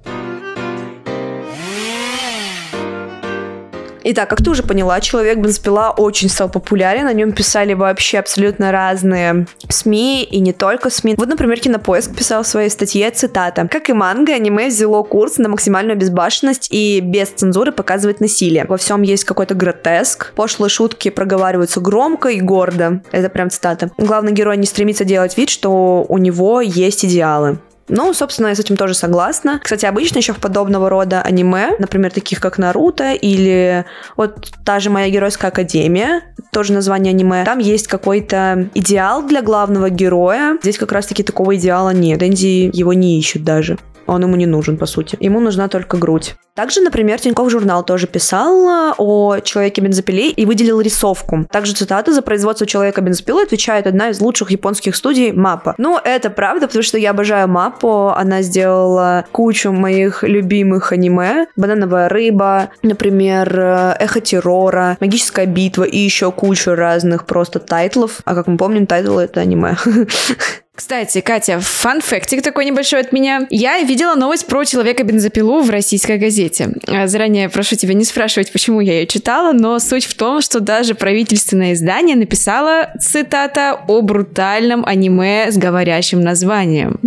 Итак, 4.09 4.31
как 4.31 4.41
ты 4.41 4.51
уже 4.51 4.63
поняла, 4.63 5.01
человек 5.01 5.39
бензопила 5.39 5.93
очень 5.97 6.29
стал 6.29 6.49
популярен, 6.49 7.09
о 7.09 7.13
нем 7.13 7.33
писали 7.33 7.75
вообще 7.75 8.21
абсолютно 8.21 8.71
разные 8.71 9.49
СМИ, 9.69 10.23
и 10.23 10.39
не 10.39 10.53
только 10.53 10.91
СМИ. 10.91 11.17
Вот, 11.17 11.29
например, 11.29 11.59
Кинопоиск 11.59 12.15
писал 12.15 12.45
в 12.45 12.47
своей 12.47 12.71
статье 12.71 13.11
цитата. 13.11 13.67
Как 13.69 13.91
и 13.91 13.93
манга, 13.93 14.35
аниме 14.35 14.69
взяло 14.69 15.03
курс 15.03 15.39
на 15.39 15.49
максимальную 15.49 15.99
безбашенность 15.99 16.69
и 16.71 17.01
без 17.01 17.31
цензуры 17.31 17.73
показывает 17.73 18.21
насилие. 18.21 18.65
Во 18.69 18.77
всем 18.77 19.03
есть 19.03 19.25
какой-то 19.25 19.57
гротеск, 19.57 20.33
пошлые 20.35 20.71
шутки 20.71 21.09
проговариваются 21.11 21.81
громко 21.81 22.29
и 22.29 22.41
гордо. 22.41 23.01
Это 23.11 23.29
прям 23.29 23.51
цитата. 23.51 23.91
Главный 23.99 24.31
герой 24.31 24.57
не 24.57 24.67
стремится 24.67 25.05
делать 25.05 25.37
вид, 25.37 25.51
что 25.51 26.07
у 26.09 26.19
него 26.19 26.61
есть 26.61 27.05
идеалы. 27.05 27.59
Ну, 27.89 28.13
собственно, 28.15 28.49
я 28.49 28.55
с 28.55 28.61
этим 28.61 28.77
тоже 28.77 28.95
согласна. 28.95 29.61
Кстати, 29.63 29.87
обычно 29.87 30.19
еще 30.19 30.33
в 30.33 30.39
подобного 30.39 30.91
рода 30.91 31.23
аниме, 31.23 31.77
например, 31.79 32.13
таких 32.13 32.41
как 32.41 32.59
Наруто 32.59 33.13
или 33.13 33.85
вот 34.17 34.51
та 34.65 34.81
же 34.81 34.91
«Моя 34.91 35.09
геройская 35.09 35.51
академия», 35.51 36.23
тоже 36.51 36.73
название 36.73 37.11
аниме, 37.11 37.45
там 37.45 37.59
есть 37.59 37.87
какой-то 37.87 38.69
идеал 38.75 39.27
для 39.27 39.43
главного 39.43 39.91
героя. 39.91 40.59
Здесь 40.63 40.79
как 40.79 40.93
раз-таки 40.93 41.23
такого 41.23 41.57
идеала 41.57 41.91
нет. 41.91 42.23
Энди 42.23 42.71
его 42.73 42.93
не 42.93 43.19
ищут 43.19 43.45
даже 43.45 43.79
он 44.07 44.23
ему 44.23 44.37
не 44.37 44.47
нужен, 44.47 44.77
по 44.77 44.87
сути. 44.87 45.17
Ему 45.21 45.41
нужна 45.41 45.69
только 45.69 45.97
грудь. 45.97 46.35
Также, 46.55 46.81
например, 46.81 47.21
Тинькофф 47.21 47.51
журнал 47.51 47.85
тоже 47.85 48.07
писал 48.07 48.95
о 48.97 49.41
человеке 49.41 49.83
бензопиле 49.83 50.31
и 50.31 50.47
выделил 50.47 50.81
рисовку. 50.81 51.47
Также 51.51 51.75
цитата 51.75 52.13
«За 52.13 52.23
производство 52.23 52.67
человека 52.67 53.03
бензопилы 53.03 53.43
отвечает 53.43 53.87
одна 53.87 54.09
из 54.09 54.21
лучших 54.21 54.51
японских 54.51 54.97
студий 54.97 55.33
Мапа». 55.33 55.75
Ну, 55.77 55.99
это 56.03 56.31
правда, 56.31 56.67
потому 56.67 56.83
что 56.83 56.97
я 56.97 57.11
обожаю 57.11 57.47
Мапу. 57.47 58.09
Она 58.09 58.41
сделала 58.41 59.27
кучу 59.33 59.71
моих 59.71 60.23
любимых 60.23 60.93
аниме. 60.93 61.47
«Банановая 61.57 62.09
рыба», 62.09 62.71
например, 62.83 63.59
«Эхо 64.01 64.21
террора», 64.21 64.97
«Магическая 65.01 65.45
битва» 65.45 65.85
и 65.85 65.99
еще 65.99 66.33
кучу 66.33 66.75
разных 66.75 67.27
просто 67.27 67.59
тайтлов. 67.59 68.21
А 68.25 68.35
как 68.35 68.47
мы 68.47 68.57
помним, 68.57 68.87
тайтлы— 68.87 69.23
это 69.25 69.41
аниме. 69.41 69.77
Кстати, 70.77 71.23
Катя, 71.23 71.59
фан-фактик 71.59 72.43
такой 72.43 72.67
небольшой 72.67 73.01
от 73.01 73.11
меня. 73.11 73.47
Я 73.49 73.81
видела 73.81 74.15
новость 74.15 74.47
про 74.47 74.63
человека-бензопилу 74.63 75.63
в 75.63 75.71
российской 75.71 76.19
газете. 76.19 76.69
А, 76.87 77.07
заранее 77.07 77.49
прошу 77.49 77.77
тебя 77.77 77.95
не 77.95 78.05
спрашивать, 78.05 78.53
почему 78.53 78.81
я 78.81 79.01
ее 79.01 79.07
читала, 79.07 79.53
но 79.53 79.79
суть 79.79 80.05
в 80.05 80.15
том, 80.15 80.43
что 80.43 80.61
даже 80.61 80.95
правительственное 80.95 81.73
издание 81.73 82.15
написало, 82.15 82.91
цитата, 83.01 83.81
о 83.89 84.03
брутальном 84.03 84.85
аниме 84.85 85.51
с 85.51 85.57
говорящим 85.57 86.21
названием. 86.21 87.01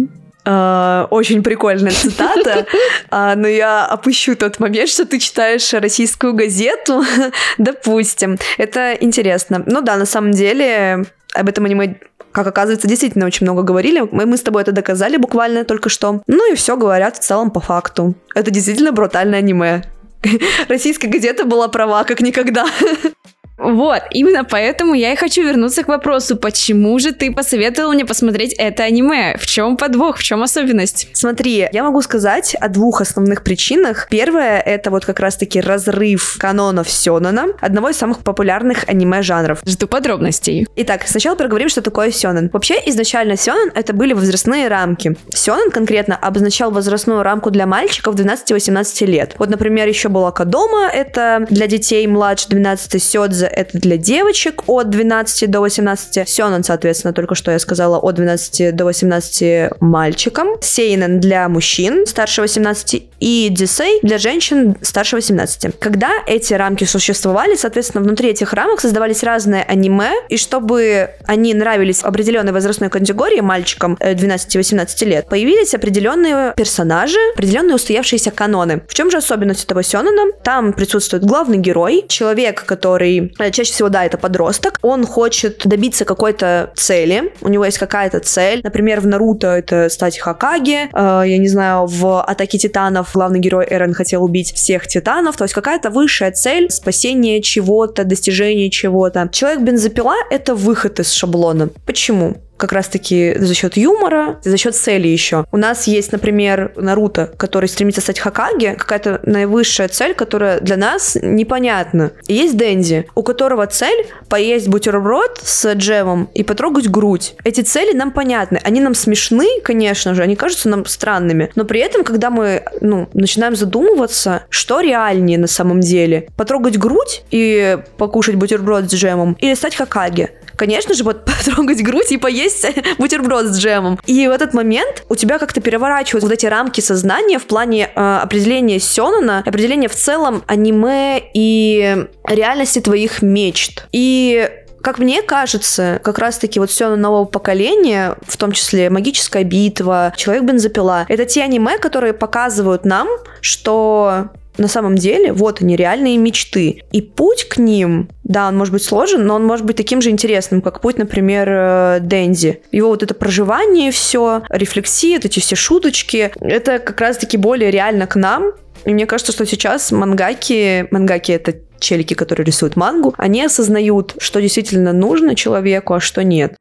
Э, 0.45 1.05
очень 1.11 1.43
прикольная 1.43 1.91
цитата, 1.91 2.65
uh, 3.11 3.35
но 3.37 3.47
я 3.47 3.85
опущу 3.85 4.35
тот 4.35 4.57
момент, 4.59 4.89
что 4.89 5.05
ты 5.05 5.19
читаешь 5.19 5.71
российскую 5.73 6.33
газету, 6.33 7.03
допустим. 7.59 8.39
Это 8.57 8.93
интересно. 8.93 9.61
Ну 9.67 9.81
да, 9.81 9.97
на 9.97 10.05
самом 10.05 10.31
деле 10.31 11.05
об 11.33 11.49
этом 11.49 11.65
аниме 11.65 11.99
как 12.31 12.45
оказывается, 12.45 12.87
действительно 12.87 13.25
очень 13.25 13.45
много 13.45 13.63
говорили. 13.63 14.01
Мы, 14.11 14.27
мы 14.27 14.37
с 14.37 14.41
тобой 14.41 14.61
это 14.61 14.71
доказали 14.71 15.17
буквально 15.17 15.65
только 15.65 15.89
что. 15.89 16.21
Ну 16.27 16.51
и 16.51 16.55
все 16.55 16.77
говорят 16.77 17.17
в 17.17 17.19
целом 17.19 17.49
по 17.49 17.59
факту. 17.59 18.13
Это 18.35 18.51
действительно 18.51 18.91
брутальное 18.91 19.39
аниме. 19.39 19.83
Российская 20.67 21.07
газета 21.07 21.45
была 21.45 21.67
права, 21.69 22.03
как 22.03 22.21
никогда. 22.21 22.67
Вот, 23.59 24.01
именно 24.11 24.43
поэтому 24.45 24.93
я 24.93 25.13
и 25.13 25.15
хочу 25.15 25.43
вернуться 25.43 25.83
к 25.83 25.87
вопросу, 25.87 26.37
почему 26.37 26.97
же 26.99 27.11
ты 27.11 27.31
посоветовал 27.31 27.93
мне 27.93 28.05
посмотреть 28.05 28.53
это 28.57 28.83
аниме? 28.83 29.35
В 29.37 29.45
чем 29.45 29.75
подвох, 29.77 30.17
в 30.17 30.23
чем 30.23 30.41
особенность? 30.41 31.09
Смотри, 31.13 31.67
я 31.71 31.83
могу 31.83 32.01
сказать 32.01 32.55
о 32.55 32.69
двух 32.69 33.01
основных 33.01 33.43
причинах. 33.43 34.07
Первое— 34.09 34.59
это 34.65 34.91
вот 34.91 35.05
как 35.05 35.19
раз-таки 35.19 35.59
разрыв 35.59 36.37
канонов 36.39 36.89
Сёнона, 36.89 37.47
одного 37.59 37.89
из 37.89 37.97
самых 37.97 38.19
популярных 38.19 38.87
аниме-жанров. 38.87 39.59
Жду 39.65 39.87
подробностей. 39.87 40.67
Итак, 40.77 41.03
сначала 41.05 41.35
проговорим, 41.35 41.69
что 41.69 41.81
такое 41.81 42.11
Сёнон. 42.11 42.49
Вообще, 42.53 42.75
изначально 42.85 43.35
Сёнон— 43.35 43.71
это 43.75 43.93
были 43.93 44.13
возрастные 44.13 44.69
рамки. 44.69 45.17
Сёнон 45.33 45.69
конкретно 45.69 46.15
обозначал 46.15 46.71
возрастную 46.71 47.23
рамку 47.23 47.51
для 47.51 47.65
мальчиков 47.65 48.15
12-18 48.15 49.05
лет. 49.05 49.35
Вот, 49.37 49.49
например, 49.49 49.87
еще 49.87 50.07
была 50.07 50.31
Кадома, 50.31 50.87
это 50.87 51.45
для 51.49 51.67
детей 51.67 52.07
младше 52.07 52.47
12 52.49 53.01
Сёдзе, 53.01 53.48
это 53.51 53.77
для 53.77 53.97
девочек 53.97 54.63
от 54.67 54.89
12 54.89 55.49
до 55.49 55.61
18. 55.61 56.27
Сёнэн, 56.27 56.63
соответственно, 56.63 57.13
только 57.13 57.35
что 57.35 57.51
я 57.51 57.59
сказала, 57.59 57.97
от 57.97 58.15
12 58.15 58.75
до 58.75 58.85
18 58.85 59.71
мальчикам. 59.79 60.47
Сейнен 60.61 61.19
для 61.19 61.47
мужчин 61.49 62.05
старше 62.05 62.41
18 62.41 63.09
и 63.19 63.49
Дисей 63.49 63.99
для 64.01 64.17
женщин 64.17 64.77
старше 64.81 65.17
18. 65.17 65.79
Когда 65.79 66.09
эти 66.25 66.53
рамки 66.53 66.85
существовали, 66.85 67.55
соответственно, 67.55 68.03
внутри 68.03 68.29
этих 68.29 68.53
рамок 68.53 68.79
создавались 68.79 69.23
разные 69.23 69.63
аниме, 69.63 70.11
и 70.29 70.37
чтобы 70.37 71.09
они 71.25 71.53
нравились 71.53 72.03
определенной 72.03 72.51
возрастной 72.51 72.89
категории 72.89 73.41
мальчикам 73.41 73.97
12-18 73.99 74.87
э, 75.01 75.05
лет, 75.05 75.29
появились 75.29 75.73
определенные 75.73 76.53
персонажи, 76.55 77.17
определенные 77.33 77.75
устоявшиеся 77.75 78.31
каноны. 78.31 78.81
В 78.87 78.93
чем 78.93 79.11
же 79.11 79.17
особенность 79.17 79.65
этого 79.65 79.83
Сёнэна? 79.83 80.31
Там 80.43 80.73
присутствует 80.73 81.23
главный 81.23 81.57
герой, 81.57 82.05
человек, 82.07 82.63
который 82.65 83.33
чаще 83.51 83.73
всего, 83.73 83.89
да, 83.89 84.05
это 84.05 84.17
подросток, 84.17 84.79
он 84.81 85.05
хочет 85.05 85.61
добиться 85.65 86.05
какой-то 86.05 86.71
цели, 86.75 87.33
у 87.41 87.49
него 87.49 87.65
есть 87.65 87.77
какая-то 87.77 88.19
цель, 88.19 88.61
например, 88.63 89.01
в 89.01 89.07
Наруто 89.07 89.47
это 89.47 89.89
стать 89.89 90.19
Хакаги, 90.19 90.89
э, 90.91 91.23
я 91.27 91.37
не 91.37 91.47
знаю, 91.47 91.85
в 91.85 92.21
Атаке 92.21 92.57
Титанов 92.57 93.11
главный 93.13 93.39
герой 93.39 93.65
Эрен 93.69 93.93
хотел 93.93 94.23
убить 94.23 94.53
всех 94.53 94.87
Титанов, 94.87 95.37
то 95.37 95.43
есть 95.43 95.53
какая-то 95.53 95.89
высшая 95.89 96.31
цель, 96.31 96.69
спасение 96.69 97.41
чего-то, 97.41 98.03
достижение 98.03 98.69
чего-то. 98.69 99.29
Человек-бензопила— 99.31 100.15
это 100.29 100.55
выход 100.55 100.99
из 100.99 101.11
шаблона. 101.11 101.69
Почему? 101.85 102.37
Как 102.59 102.73
раз-таки 102.73 103.35
за 103.37 103.53
счет 103.55 103.77
юмора, 103.77 104.39
за 104.43 104.57
счет 104.57 104.75
цели 104.75 105.07
еще. 105.07 105.45
У 105.51 105.57
нас 105.57 105.87
есть, 105.87 106.11
например, 106.11 106.73
Наруто, 106.75 107.31
который 107.37 107.69
стремится 107.69 108.01
стать 108.01 108.19
Хакаги, 108.19 108.75
какая-то 108.77 109.21
наивысшая 109.23 109.87
цель, 109.87 110.13
которая 110.13 110.59
для 110.59 110.77
нас 110.77 111.17
непонятна. 111.21 112.11
И 112.27 112.33
есть 112.33 112.57
Дэнди, 112.57 113.07
у 113.15 113.23
которого 113.23 113.65
цель 113.67 114.07
поесть 114.27 114.67
бутерброд 114.67 115.41
с 115.43 115.73
джемом 115.73 116.29
и 116.33 116.43
потрогать 116.43 116.89
грудь. 116.89 117.33
Эти 117.43 117.61
цели 117.61 117.95
нам 117.95 118.11
понятны. 118.11 118.59
Они 118.63 118.81
нам 118.81 118.93
смешны, 118.93 119.47
конечно 119.63 120.13
же, 120.13 120.21
они 120.21 120.35
кажутся 120.35 120.69
нам 120.69 120.85
странными. 120.85 121.51
Но 121.55 121.63
при 121.63 121.79
этом, 121.79 122.03
когда 122.03 122.29
мы 122.29 122.63
ну, 122.81 123.07
начинаем 123.13 123.55
задумываться, 123.55 124.43
что 124.49 124.81
реальнее 124.81 125.37
на 125.37 125.47
самом 125.47 125.79
деле, 125.79 126.27
потрогать 126.35 126.77
грудь 126.77 127.23
и 127.31 127.77
покушать 127.97 128.35
бутерброд 128.35 128.89
с 128.91 128.93
джемом 128.93 129.37
или 129.39 129.53
стать 129.53 129.75
Хакаги, 129.75 130.29
конечно 130.59 130.93
же, 130.93 131.03
вот 131.03 131.25
потрогать 131.47 131.81
грудь 131.81 132.11
и 132.11 132.17
поесть 132.17 132.48
бутерброд 132.97 133.47
с 133.47 133.59
джемом. 133.59 133.99
И 134.05 134.27
в 134.27 134.31
этот 134.31 134.53
момент 134.53 135.03
у 135.09 135.15
тебя 135.15 135.39
как-то 135.39 135.61
переворачивают 135.61 136.23
вот 136.23 136.31
эти 136.31 136.45
рамки 136.45 136.81
сознания 136.81 137.39
в 137.39 137.45
плане 137.45 137.89
э, 137.93 138.19
определения 138.21 138.79
Сёнона, 138.79 139.43
определения 139.45 139.87
в 139.87 139.95
целом 139.95 140.43
аниме 140.47 141.21
и 141.33 142.05
реальности 142.27 142.79
твоих 142.79 143.21
мечт. 143.21 143.87
И 143.91 144.49
как 144.81 144.99
мне 144.99 145.21
кажется, 145.21 145.99
как 146.03 146.19
раз-таки 146.19 146.59
вот 146.59 146.69
все 146.69 146.95
нового 146.95 147.25
поколения, 147.25 148.15
в 148.25 148.37
том 148.37 148.51
числе 148.51 148.89
«Магическая 148.89 149.43
битва», 149.43 150.13
«Человек-бензопила», 150.15 151.05
это 151.07 151.25
те 151.25 151.43
аниме, 151.43 151.77
которые 151.77 152.13
показывают 152.13 152.85
нам, 152.85 153.07
что 153.41 154.29
на 154.59 154.67
самом 154.67 154.95
деле 154.95 155.33
вот 155.33 155.61
они, 155.61 155.75
реальные 155.75 156.17
мечты. 156.17 156.83
И 156.91 157.01
путь 157.01 157.45
к 157.45 157.57
ним, 157.57 158.09
да, 158.23 158.47
он 158.47 158.57
может 158.57 158.73
быть 158.73 158.83
сложен, 158.83 159.25
но 159.25 159.35
он 159.35 159.45
может 159.45 159.65
быть 159.65 159.77
таким 159.77 160.01
же 160.01 160.09
интересным, 160.09 160.61
как 160.61 160.81
путь, 160.81 160.97
например, 160.97 161.47
э, 161.49 161.99
Дэнди. 162.01 162.61
Его 162.71 162.89
вот 162.89 163.01
это 163.03 163.13
проживание 163.13 163.91
все, 163.91 164.43
рефлексия, 164.49 165.17
вот 165.17 165.25
эти 165.25 165.39
все 165.39 165.55
шуточки, 165.55 166.31
это 166.39 166.79
как 166.79 166.99
раз-таки 167.01 167.37
более 167.37 167.71
реально 167.71 168.07
к 168.07 168.15
нам, 168.15 168.51
и 168.85 168.93
мне 168.93 169.05
кажется, 169.05 169.31
что 169.31 169.45
сейчас 169.45 169.91
мангаки, 169.91 170.87
мангаки 170.91 171.31
это 171.31 171.55
челики, 171.79 172.13
которые 172.13 172.45
рисуют 172.45 172.75
мангу, 172.75 173.13
они 173.17 173.43
осознают, 173.43 174.15
что 174.19 174.41
действительно 174.41 174.93
нужно 174.93 175.35
человеку, 175.35 175.93
а 175.93 175.99
что 175.99 176.23
нет. 176.23 176.55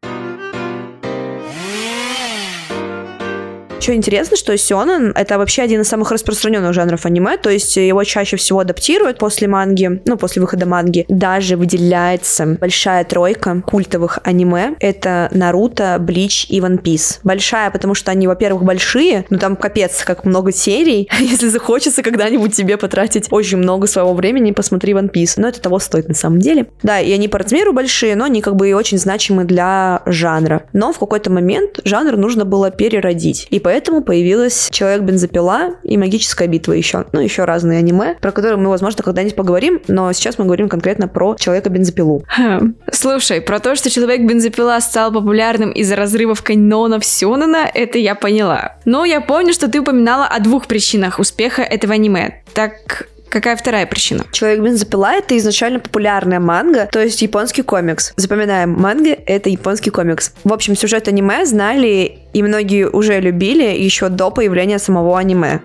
Что 3.81 3.95
интересно, 3.95 4.37
что 4.37 4.57
сёнэн— 4.57 5.13
это 5.15 5.39
вообще 5.39 5.63
один 5.63 5.83
из 5.83 5.89
самых 5.89 6.11
распространенных 6.11 6.75
жанров 6.75 7.07
аниме, 7.07 7.37
то 7.37 7.49
есть 7.49 7.77
его 7.77 8.03
чаще 8.05 8.37
всего 8.37 8.61
адаптируют 8.61 9.19
после 9.19 9.47
манги, 9.47 10.03
ну, 10.05 10.17
после 10.17 10.43
выхода 10.43 10.67
манги. 10.67 11.07
Даже 11.09 11.57
выделяется 11.57 12.59
большая 12.61 13.05
тройка 13.05 13.63
культовых 13.65 14.19
аниме. 14.25 14.75
Это 14.81 15.29
Наруто, 15.33 15.97
Блич 16.01 16.47
и 16.49 16.61
One 16.61 16.83
Piece. 16.83 17.21
Большая, 17.23 17.71
потому 17.71 17.95
что 17.95 18.11
они, 18.11 18.27
во-первых, 18.27 18.65
большие, 18.65 19.25
ну 19.31 19.39
там 19.39 19.57
капец, 19.57 20.03
как 20.05 20.25
много 20.25 20.53
серий. 20.53 21.09
Если 21.21 21.49
захочется 21.49 22.03
когда-нибудь 22.03 22.55
тебе 22.55 22.77
потратить 22.77 23.29
очень 23.31 23.59
много 23.59 23.87
своего 23.87 24.13
времени, 24.13 24.51
посмотри 24.51 24.93
One 24.93 25.11
Piece. 25.11 25.35
Но 25.37 25.49
это 25.49 25.61
того 25.61 25.79
стоит 25.79 26.09
на 26.09 26.15
самом 26.15 26.41
деле. 26.41 26.67
Да, 26.83 27.01
и 27.01 27.13
они 27.13 27.29
по 27.29 27.39
размеру 27.39 27.73
большие, 27.73 28.17
но 28.17 28.25
они 28.25 28.43
как 28.43 28.57
бы 28.57 28.69
и 28.69 28.73
очень 28.73 28.99
значимы 28.99 29.45
для 29.45 30.03
жанра. 30.05 30.65
Но 30.73 30.93
в 30.93 30.99
какой-то 30.99 31.31
момент 31.31 31.81
жанр 31.85 32.17
нужно 32.17 32.45
было 32.45 32.71
переродить. 32.71 33.47
И 33.51 33.61
поэтому 33.69 34.01
появилась 34.01 34.71
Человек-бензопила 34.73 35.77
и 35.83 35.99
Магическая 35.99 36.49
битва 36.49 36.73
еще. 36.73 37.05
Ну, 37.13 37.21
еще 37.21 37.45
разные 37.45 37.81
аниме, 37.81 38.17
про 38.19 38.33
которые 38.33 38.57
мы, 38.57 38.71
возможно, 38.71 39.03
когда-нибудь 39.03 39.37
поговорим, 39.37 39.83
но 39.89 40.11
сейчас 40.15 40.39
мы 40.39 40.47
говорим 40.47 40.71
конкретно 40.71 41.07
про 41.07 41.37
Человека-бензопилу. 41.39 42.25
Хм. 42.35 42.77
Слушай, 42.91 43.43
про 43.43 43.61
то, 43.61 43.77
что 43.77 43.91
Человек-бензопила 43.91 44.81
стал 44.81 45.13
популярным 45.13 45.71
из-за 45.73 45.97
разрывов 45.97 46.43
канонов 46.43 47.05
Сёнэна, 47.05 47.71
это 47.75 47.99
я 47.99 48.15
поняла. 48.15 48.77
Но 48.87 49.05
я 49.05 49.21
помню, 49.21 49.53
что 49.53 49.71
ты 49.71 49.81
упоминала 49.81 50.25
о 50.25 50.41
двух 50.41 50.67
причинах 50.67 51.19
успеха 51.19 51.61
этого 51.61 51.93
аниме. 51.93 52.41
Так 52.55 53.07
Какая 53.29 53.57
вторая 53.57 53.87
причина? 53.87 54.25
Человек-бензопила— 54.33 55.13
это 55.19 55.37
изначально 55.37 55.81
популярная 55.81 56.41
манга, 56.41 56.89
то 56.91 57.01
есть 57.03 57.21
японский 57.21 57.63
комикс. 57.63 58.13
Запоминаем, 58.17 58.73
манга— 58.73 59.11
это 59.27 59.51
японский 59.51 59.91
комикс. 59.91 60.33
В 60.45 60.53
общем, 60.53 60.75
сюжет 60.77 61.09
аниме 61.09 61.45
знали 61.45 62.19
и 62.33 62.43
многие 62.43 62.89
уже 62.89 63.21
любили 63.21 63.65
еще 63.65 64.09
до 64.09 64.31
появления 64.31 64.79
самого 64.79 65.19
аниме. 65.19 65.61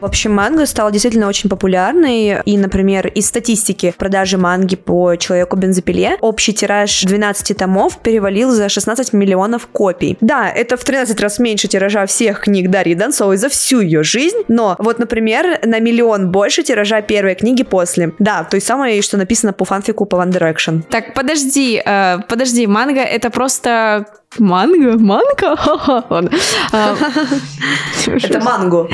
В 0.00 0.04
общем, 0.04 0.32
манга 0.32 0.66
стала 0.66 0.92
действительно 0.92 1.28
очень 1.28 1.50
популярной, 1.50 2.40
и, 2.44 2.56
например, 2.56 3.08
из 3.08 3.26
статистики 3.26 3.92
продажи 3.96 4.38
манги 4.38 4.76
по 4.76 5.16
Человеку-бензопиле 5.16 6.18
общий 6.20 6.52
тираж 6.54 7.02
12 7.02 7.56
томов 7.56 7.98
перевалил 7.98 8.50
за 8.50 8.68
16 8.68 9.12
миллионов 9.12 9.66
копий. 9.66 10.16
Да, 10.20 10.48
это 10.48 10.76
в 10.76 10.84
13 10.84 11.20
раз 11.20 11.38
меньше 11.38 11.66
тиража 11.66 12.06
всех 12.06 12.40
книг 12.40 12.70
Дарьи 12.70 12.94
Донцовой 12.94 13.36
за 13.36 13.48
всю 13.48 13.80
ее 13.80 14.02
жизнь, 14.04 14.38
но 14.46 14.76
вот, 14.78 14.98
например, 14.98 15.58
на 15.64 15.80
миллион 15.80 16.30
больше 16.30 16.62
тиража 16.62 17.02
первой 17.02 17.34
книги 17.34 17.64
после. 17.64 18.12
Да, 18.18 18.44
то 18.44 18.54
есть 18.54 18.66
самое, 18.66 19.02
что 19.02 19.16
написано 19.16 19.52
по 19.52 19.64
фанфику 19.64 20.04
по 20.04 20.16
One 20.16 20.30
Direction. 20.30 20.82
Так, 20.88 21.14
подожди, 21.14 21.82
э, 21.84 22.18
подожди, 22.28 22.66
манга 22.66 23.00
это 23.00 23.30
просто 23.30 24.06
Манго? 24.38 24.98
Манго? 24.98 25.56
А, 26.72 26.96
это 28.06 28.40
манго. 28.40 28.88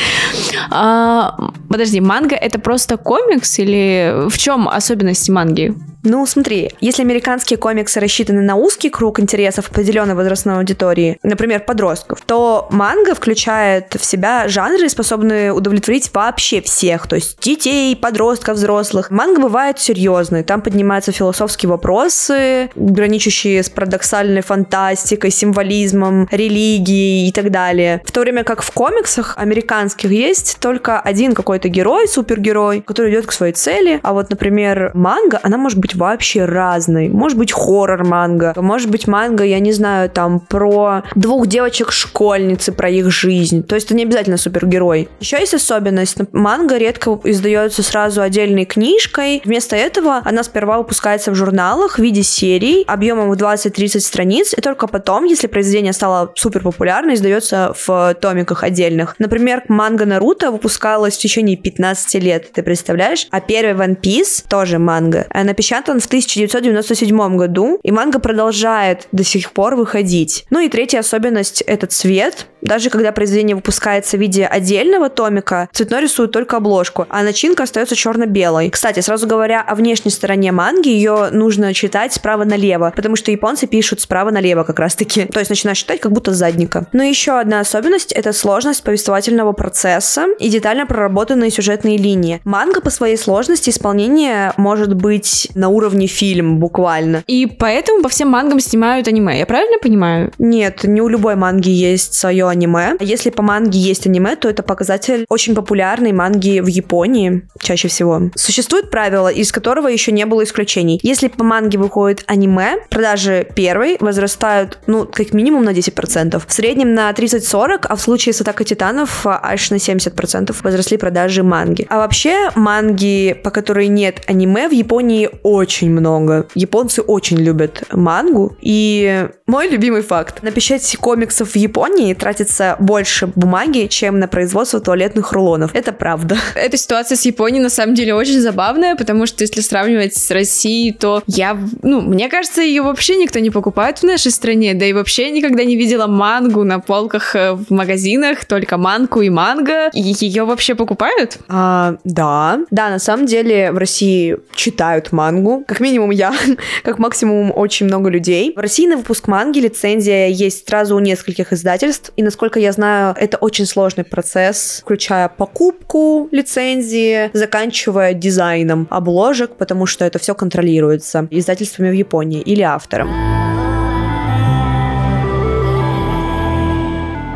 А, 0.71 1.51
подожди, 1.69 2.01
манга 2.01 2.37
это 2.37 2.59
просто 2.59 2.97
комикс 2.97 3.59
или 3.59 4.29
в 4.29 4.39
чем 4.39 4.69
особенности 4.69 5.31
манги? 5.31 5.75
Ну, 6.05 6.27
смотри, 6.27 6.71
если 6.81 7.03
американские 7.03 7.57
комиксы 7.57 7.99
рассчитаны 7.99 8.43
на 8.43 8.57
узкий 8.57 8.91
круг 8.91 9.21
интересов 9.21 9.71
определенной 9.71 10.15
возрастной 10.15 10.59
аудитории, 10.59 11.19
например, 11.23 11.65
подростков, 11.65 12.21
то 12.27 12.69
манга 12.71 13.15
включает 13.15 13.95
в 13.95 14.05
себя 14.05 14.47
жанры, 14.49 14.91
способные 14.91 15.53
удовлетворить 15.53 16.11
вообще 16.13 16.61
всех, 16.61 17.07
то 17.07 17.17
есть 17.17 17.41
детей, 17.41 17.97
подростков, 17.97 18.57
взрослых. 18.57 19.11
Манга 19.11 19.41
бывает 19.41 19.81
серьезной, 19.81 20.43
там 20.43 20.61
поднимаются 20.61 21.11
философские 21.11 21.71
вопросы, 21.71 22.71
граничащие 22.75 23.63
с 23.63 23.71
парадоксальной 23.71 24.43
фантастикой, 24.43 25.24
символизмом, 25.31 26.29
религией 26.31 27.29
и 27.29 27.33
так 27.33 27.51
далее. 27.51 28.03
В 28.05 28.13
то 28.13 28.21
время 28.21 28.45
как 28.45 28.63
в 28.63 28.71
комиксах 28.71 29.35
американских 29.37 30.11
есть 30.11 30.59
только 30.61 31.01
один 31.01 31.35
какой-то 31.35 31.69
герой, 31.69 32.09
супергерой, 32.09 32.81
который 32.81 33.13
идет 33.13 33.27
к 33.27 33.33
своей 33.33 33.53
цели, 33.53 34.01
а 34.03 34.13
вот, 34.13 34.31
например, 34.31 34.91
манга, 34.95 35.41
она 35.43 35.57
может 35.57 35.79
быть 35.79 35.95
вообще 35.95 36.45
разной. 36.45 37.09
Может 37.09 37.39
быть 37.39 37.53
хоррор-манга, 37.53 38.55
может 38.57 38.91
быть 38.91 39.07
манга, 39.07 39.45
я 39.45 39.59
не 39.59 39.73
знаю, 39.73 40.11
там 40.11 40.41
про 40.41 41.03
двух 41.15 41.47
девочек-школьницы, 41.47 42.73
про 42.73 42.89
их 42.91 43.11
жизнь. 43.11 43.63
То 43.63 43.75
есть 43.75 43.87
это 43.87 43.95
не 43.95 44.05
обязательно 44.05 44.37
супергерой. 44.37 45.09
Еще 45.21 45.39
есть 45.39 45.55
особенность. 45.55 46.17
Манга 46.33 46.77
редко 46.77 47.19
издается 47.25 47.83
сразу 47.83 48.23
отдельной 48.23 48.65
книжкой. 48.65 49.43
Вместо 49.45 49.77
этого 49.77 50.21
она 50.25 50.43
сперва 50.43 50.79
выпускается 50.79 51.31
в 51.31 51.35
журналах 51.35 51.99
в 51.99 52.03
виде 52.03 52.23
серий 52.23 52.85
объемом 52.87 53.31
в 53.31 53.35
20-30 53.35 54.01
страниц, 54.01 54.55
и 54.57 54.61
только 54.61 54.87
потом, 54.87 55.14
если 55.23 55.47
произведение 55.47 55.93
стало 55.93 56.33
супер 56.35 56.63
популярно, 56.63 57.15
издается 57.15 57.73
в 57.87 58.17
томиках 58.21 58.65
отдельных. 58.65 59.15
Например, 59.19 59.63
манга 59.69 60.07
Наруто 60.07 60.51
выпускалась 60.51 61.17
в 61.17 61.21
течение 61.21 61.57
15 61.57 62.15
лет, 62.23 62.51
ты 62.53 62.65
представляешь? 62.65 63.29
А 63.31 63.41
первый 63.41 63.75
One 63.75 64.01
Piece, 64.01 64.45
тоже 64.49 64.79
манга, 64.79 65.27
напечатан 65.31 65.75
напечатан 65.85 66.01
в 66.01 66.07
1997 66.07 67.37
году, 67.37 67.79
и 67.83 67.91
манга 67.91 68.19
продолжает 68.19 69.09
до 69.13 69.25
сих 69.25 69.53
пор 69.53 69.77
выходить. 69.77 70.47
Ну 70.51 70.61
и 70.61 70.69
третья 70.69 71.01
особенность— 71.01 71.63
это 71.67 71.87
цвет. 71.87 72.47
Даже 72.65 72.89
когда 72.91 73.13
произведение 73.13 73.55
выпускается 73.55 74.17
в 74.17 74.21
виде 74.21 74.47
отдельного 74.47 75.11
томика, 75.11 75.69
цветной 75.73 76.03
рисуют 76.03 76.33
только 76.33 76.57
обложку, 76.57 77.07
а 77.11 77.23
начинка 77.23 77.63
остается 77.65 77.95
черно-белой. 77.95 78.71
Кстати, 78.71 79.01
сразу 79.01 79.27
говоря 79.27 79.61
о 79.61 79.75
внешней 79.75 80.11
стороне 80.11 80.51
манги, 80.51 80.89
ее 80.89 81.29
нужно 81.31 81.75
читать 81.75 82.15
справа 82.15 82.45
налево, 82.45 82.93
потому 82.97 83.17
что 83.17 83.31
японцы 83.31 83.67
пишут 83.67 84.01
справа 84.01 84.31
налево 84.31 84.65
как 84.65 84.79
раз-таки. 84.79 85.27
То 85.27 85.41
есть 85.41 85.51
начинаешь 85.51 85.79
читать 85.79 86.01
как 86.01 86.13
будто 86.13 86.33
с 86.33 86.37
задника. 86.37 86.87
Но 86.93 87.03
еще 87.03 87.39
одна 87.39 87.61
особенность— 87.61 88.13
это 88.15 88.33
сложность 88.33 88.83
повествовательного 88.83 89.53
процесса 89.53 90.27
и 90.39 90.49
детально 90.49 90.87
проработанные 90.87 91.51
сюжетные 91.51 91.99
линии. 91.99 92.41
Манга 92.45 92.81
по 92.81 92.91
своей 92.91 93.19
сложности 93.19 93.69
исполнения 93.69 94.55
может 94.57 94.95
быть 94.95 95.51
на 95.55 95.69
уровне 95.69 96.07
фильм 96.07 96.59
буквально. 96.59 97.23
И 97.27 97.47
поэтому 97.47 98.03
по 98.03 98.09
всем 98.09 98.29
мангам 98.29 98.59
снимают 98.59 99.07
аниме, 99.07 99.39
я 99.39 99.45
правильно 99.45 99.79
понимаю? 99.79 100.33
Нет, 100.39 100.85
не 100.85 101.03
у 101.03 101.09
любой 101.09 101.37
манги 101.37 101.69
есть 101.69 102.15
свое 102.15 102.54
аниме. 102.55 102.97
Если 103.01 103.31
по 103.31 103.43
манге 103.43 103.79
есть 103.79 104.07
аниме, 104.07 104.37
то 104.37 104.49
это 104.49 104.63
показатель 104.63 105.27
очень 105.29 105.55
популярной 105.55 106.13
манги 106.13 106.61
в 106.61 106.67
Японии 106.67 107.49
чаще 107.61 107.89
всего. 107.89 108.31
Существует 108.35 108.91
правило, 108.91 109.29
из 109.29 109.53
которого 109.53 109.89
еще 109.89 110.13
не 110.13 110.27
было 110.27 110.45
исключений. 110.45 110.99
Если 111.03 111.29
по 111.29 111.45
манге 111.45 111.79
выходит 111.79 112.25
аниме, 112.27 112.77
продажи 112.91 113.47
первой 113.55 113.97
возрастают, 114.01 114.79
ну, 114.87 115.07
как 115.07 115.33
минимум 115.33 115.65
на 115.65 115.71
10%. 115.71 116.43
В 116.47 116.53
среднем 116.53 116.95
на 116.95 117.11
30-40, 117.11 117.87
а 117.89 117.97
в 117.97 118.01
случае 118.01 118.33
с 118.33 118.41
Атакой 118.41 118.67
Титанов 118.67 119.27
аж 119.27 119.71
на 119.71 119.77
70% 119.77 120.55
возросли 120.63 120.97
продажи 120.97 121.43
манги. 121.43 121.87
А 121.89 121.99
вообще 121.99 122.51
манги, 122.55 123.39
по 123.43 123.51
которой 123.51 123.89
нет 123.89 124.23
аниме, 124.27 124.69
в 124.69 124.73
Японии 124.73 125.31
очень 125.43 125.91
много. 125.91 126.47
Японцы 126.55 127.03
очень 127.03 127.39
любят 127.39 127.85
мангу. 127.93 128.57
И 128.61 129.29
мой 129.47 129.69
любимый 129.69 130.03
факт. 130.03 130.43
На 130.43 130.51
печать 130.51 130.97
комиксов 130.97 131.51
в 131.51 131.57
Японии 131.57 132.15
тратится 132.45 132.77
больше 132.79 133.27
бумаги, 133.27 133.87
чем 133.87 134.19
на 134.19 134.29
производство 134.29 134.81
туалетных 134.81 135.33
рулонов. 135.33 135.71
Это 135.75 135.93
правда. 135.93 136.37
Эта 136.55 136.77
ситуация 136.77 137.17
с 137.17 137.25
Японией 137.25 137.63
на 137.63 137.71
самом 137.71 137.95
деле 137.95 138.15
очень 138.15 138.41
забавная, 138.41 138.97
потому 138.97 139.27
что 139.27 139.45
если 139.45 139.61
сравнивать 139.61 140.15
с 140.15 140.31
Россией, 140.31 140.93
то 140.93 141.23
я, 141.27 141.59
ну, 141.83 142.01
мне 142.01 142.29
кажется, 142.29 142.63
ее 142.63 142.83
вообще 142.83 143.17
никто 143.17 143.39
не 143.39 143.51
покупает 143.51 143.99
в 143.99 144.03
нашей 144.03 144.31
стране, 144.31 144.75
да 144.75 144.85
и 144.85 144.93
вообще 144.93 145.31
никогда 145.31 145.65
не 145.65 145.77
видела 145.77 146.07
мангу 146.07 146.65
на 146.65 146.81
полках 146.81 147.35
э, 147.35 147.53
в 147.53 147.71
магазинах, 147.71 148.45
только 148.45 148.77
манку 148.77 149.23
и 149.23 149.31
манго. 149.31 149.89
И 149.95 150.01
ее 150.01 150.45
вообще 150.45 150.75
покупают? 150.75 151.39
А, 151.49 151.97
да. 152.05 152.61
Да, 152.71 152.91
на 152.91 152.99
самом 152.99 153.27
деле 153.27 153.73
в 153.73 153.79
России 153.79 154.37
читают 154.55 155.13
мангу. 155.13 155.65
Как 155.67 155.81
минимум 155.81 156.11
я, 156.11 156.35
как 156.83 156.99
максимум 156.99 157.53
очень 157.55 157.87
много 157.87 158.11
людей. 158.11 158.53
В 158.55 158.61
России 158.61 158.87
на 158.87 158.97
выпуск 158.97 159.29
манги 159.29 159.61
лицензия 159.61 160.29
есть 160.29 160.69
сразу 160.69 160.97
у 160.97 160.99
нескольких 160.99 161.53
издательств. 161.53 162.13
И 162.17 162.23
насколько 162.35 162.59
я 162.59 162.73
знаю, 162.73 163.15
это 163.17 163.37
очень 163.37 163.65
сложный 163.65 164.03
процесс, 164.03 164.81
включая 164.83 165.29
покупку 165.29 166.29
лицензии, 166.33 167.31
заканчивая 167.33 168.13
дизайном 168.13 168.89
обложек, 168.91 169.55
потому 169.55 169.87
что 169.87 170.05
это 170.05 170.19
все 170.19 170.35
контролируется 170.35 171.29
издательствами 171.31 171.91
в 171.91 171.93
Японии 171.93 172.41
или 172.41 172.63
автором. 172.63 173.54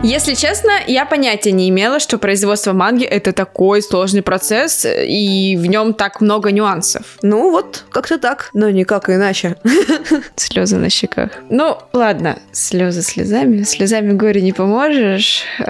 Если 0.05 0.35
честно, 0.35 0.71
я 0.87 1.05
понятия 1.05 1.51
не 1.51 1.69
имела, 1.69 1.99
что 1.99 2.19
производство 2.19 2.73
манги 2.73 3.05
это 3.05 3.33
такой 3.33 3.83
сложный 3.83 4.23
процесс, 4.23 4.87
и 4.87 5.57
в 5.57 5.67
нем 5.67 5.93
так 5.93 6.21
много 6.21 6.53
нюансов. 6.53 7.19
Ну 7.23 7.51
вот, 7.51 7.85
как-то 7.91 8.19
так, 8.19 8.51
но 8.55 8.71
никак 8.71 9.11
иначе. 9.11 9.57
Слезы 10.37 10.77
на 10.77 10.89
щеках. 10.89 11.33
Ну, 11.51 11.79
ладно, 11.93 12.39
слезы 12.53 13.03
слезами. 13.03 13.65
Слезами 13.65 14.13
горе 14.13 14.41
не 14.41 14.53
поможешь. 14.53 15.43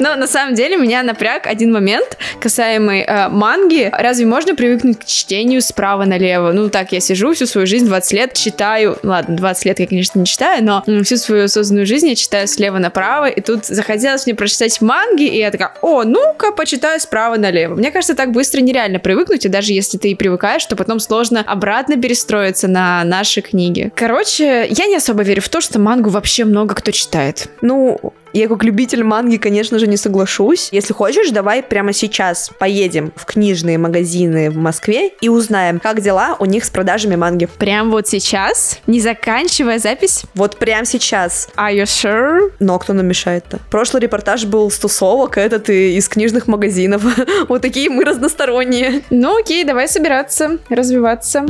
Но 0.00 0.16
на 0.16 0.26
самом 0.26 0.54
деле 0.54 0.76
меня 0.76 1.02
напряг 1.02 1.46
один 1.46 1.72
момент, 1.72 2.16
касаемый 2.40 3.00
э, 3.00 3.28
манги. 3.28 3.90
Разве 3.92 4.26
можно 4.26 4.54
привыкнуть 4.54 5.00
к 5.00 5.04
чтению 5.04 5.62
справа 5.62 6.04
налево? 6.04 6.52
Ну 6.52 6.68
так, 6.68 6.92
я 6.92 7.00
сижу 7.00 7.32
всю 7.34 7.46
свою 7.46 7.66
жизнь, 7.66 7.86
20 7.86 8.12
лет, 8.12 8.34
читаю. 8.34 8.98
Ладно, 9.02 9.36
20 9.36 9.64
лет 9.66 9.80
я, 9.80 9.86
конечно, 9.86 10.18
не 10.18 10.26
читаю, 10.26 10.64
но 10.64 10.82
всю 11.02 11.16
свою 11.16 11.44
осознанную 11.44 11.86
жизнь 11.86 12.08
я 12.08 12.14
читаю 12.14 12.48
слева 12.48 12.78
направо. 12.78 13.28
И 13.28 13.40
тут 13.40 13.66
захотелось 13.66 14.26
мне 14.26 14.34
прочитать 14.34 14.80
манги, 14.80 15.24
и 15.24 15.38
я 15.38 15.50
такая, 15.50 15.72
о, 15.82 16.04
ну-ка, 16.04 16.52
почитаю 16.52 17.00
справа 17.00 17.36
налево. 17.36 17.74
Мне 17.74 17.90
кажется, 17.90 18.14
так 18.14 18.32
быстро 18.32 18.60
нереально 18.60 18.98
привыкнуть, 18.98 19.44
и 19.44 19.48
даже 19.48 19.72
если 19.72 19.98
ты 19.98 20.10
и 20.10 20.14
привыкаешь, 20.14 20.64
то 20.66 20.76
потом 20.76 21.00
сложно 21.00 21.42
обратно 21.46 21.96
перестроиться 21.96 22.68
на 22.68 23.04
наши 23.04 23.40
книги. 23.40 23.90
Короче, 23.94 24.66
я 24.68 24.86
не 24.86 24.96
особо 24.96 25.22
верю 25.22 25.42
в 25.42 25.48
то, 25.48 25.60
что 25.60 25.78
мангу 25.78 26.10
вообще 26.10 26.44
много 26.44 26.74
кто 26.74 26.90
читает. 26.90 27.48
Ну, 27.62 28.12
я 28.32 28.48
как 28.48 28.64
любитель 28.64 29.02
манги, 29.02 29.38
конечно 29.38 29.78
же, 29.78 29.85
не 29.86 29.96
соглашусь. 29.96 30.68
Если 30.72 30.92
хочешь, 30.92 31.30
давай 31.30 31.62
прямо 31.62 31.92
сейчас 31.92 32.50
поедем 32.58 33.12
в 33.16 33.24
книжные 33.24 33.78
магазины 33.78 34.50
в 34.50 34.56
Москве 34.56 35.10
и 35.20 35.28
узнаем, 35.28 35.80
как 35.80 36.00
дела 36.00 36.36
у 36.38 36.44
них 36.44 36.64
с 36.64 36.70
продажами 36.70 37.16
манги. 37.16 37.46
Прям 37.58 37.90
вот 37.90 38.08
сейчас, 38.08 38.78
не 38.86 39.00
заканчивая 39.00 39.78
запись? 39.78 40.24
Вот 40.34 40.58
прямо 40.58 40.84
сейчас. 40.84 41.48
Are 41.56 41.74
you 41.74 41.84
sure? 41.84 42.52
Но 42.60 42.78
кто 42.78 42.92
нам 42.92 43.06
мешает-то? 43.06 43.58
Прошлый 43.70 44.02
репортаж 44.02 44.44
был 44.44 44.70
с 44.70 44.78
тусовок, 44.78 45.38
этот 45.38 45.70
и 45.70 45.96
из 45.96 46.08
книжных 46.08 46.46
магазинов. 46.46 47.02
вот 47.48 47.62
такие 47.62 47.90
мы 47.90 48.04
разносторонние. 48.04 49.02
Ну 49.10 49.38
окей, 49.38 49.64
давай 49.64 49.88
собираться, 49.88 50.58
развиваться. 50.68 51.46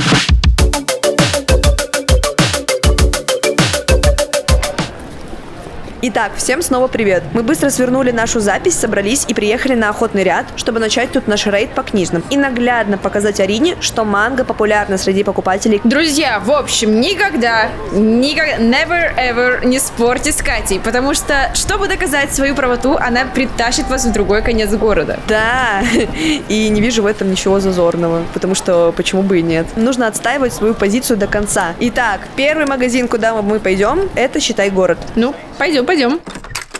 Итак, 6.09 6.31
всем 6.37 6.61
снова 6.61 6.87
привет. 6.87 7.21
Мы 7.33 7.43
быстро 7.43 7.69
свернули 7.69 8.11
нашу 8.11 8.39
запись, 8.39 8.75
собрались 8.75 9.25
и 9.27 9.33
приехали 9.33 9.75
на 9.75 9.89
охотный 9.89 10.23
ряд, 10.23 10.45
чтобы 10.55 10.79
начать 10.79 11.11
тут 11.11 11.27
наш 11.27 11.45
рейд 11.47 11.71
по 11.71 11.83
книжным 11.83 12.23
и 12.29 12.37
наглядно 12.37 12.97
показать 12.97 13.41
Арине, 13.41 13.75
что 13.81 14.05
манга 14.05 14.45
популярна 14.45 14.97
среди 14.97 15.25
покупателей. 15.25 15.81
Друзья, 15.83 16.39
в 16.39 16.49
общем, 16.49 17.01
никогда, 17.01 17.67
никогда, 17.91 18.55
never 18.55 19.13
ever 19.17 19.65
не 19.65 19.79
спорьте 19.79 20.31
с 20.31 20.37
Катей, 20.37 20.79
потому 20.79 21.13
что, 21.13 21.51
чтобы 21.53 21.89
доказать 21.89 22.33
свою 22.33 22.55
правоту, 22.55 22.95
она 22.95 23.25
притащит 23.25 23.89
вас 23.89 24.05
в 24.05 24.13
другой 24.13 24.41
конец 24.41 24.69
города. 24.69 25.19
Да, 25.27 25.83
и 26.47 26.69
не 26.69 26.79
вижу 26.79 27.03
в 27.03 27.05
этом 27.05 27.29
ничего 27.29 27.59
зазорного, 27.59 28.23
потому 28.33 28.55
что 28.55 28.93
почему 28.95 29.23
бы 29.23 29.39
и 29.39 29.41
нет. 29.41 29.67
Нужно 29.75 30.07
отстаивать 30.07 30.53
свою 30.53 30.73
позицию 30.73 31.17
до 31.17 31.27
конца. 31.27 31.73
Итак, 31.81 32.21
первый 32.37 32.65
магазин, 32.65 33.09
куда 33.09 33.41
мы 33.41 33.59
пойдем, 33.59 34.09
это 34.15 34.39
«Считай 34.39 34.69
город». 34.69 34.99
Ну, 35.17 35.35
пойдем, 35.57 35.85
пойдем. 35.85 35.96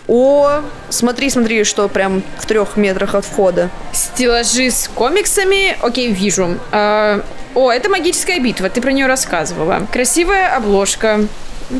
О, 0.08 0.62
смотри, 0.88 1.28
смотри, 1.28 1.64
что 1.64 1.86
прям 1.88 2.22
в 2.38 2.46
трех 2.46 2.76
метрах 2.76 3.14
от 3.14 3.26
входа. 3.26 3.68
Стеллажи 3.92 4.70
с 4.70 4.88
комиксами. 4.88 5.76
Окей, 5.82 6.12
вижу. 6.12 6.58
А, 6.72 7.22
о, 7.54 7.70
это 7.70 7.90
магическая 7.90 8.40
битва, 8.40 8.70
ты 8.70 8.80
про 8.80 8.92
нее 8.92 9.06
рассказывала. 9.06 9.86
Красивая 9.92 10.56
обложка. 10.56 11.26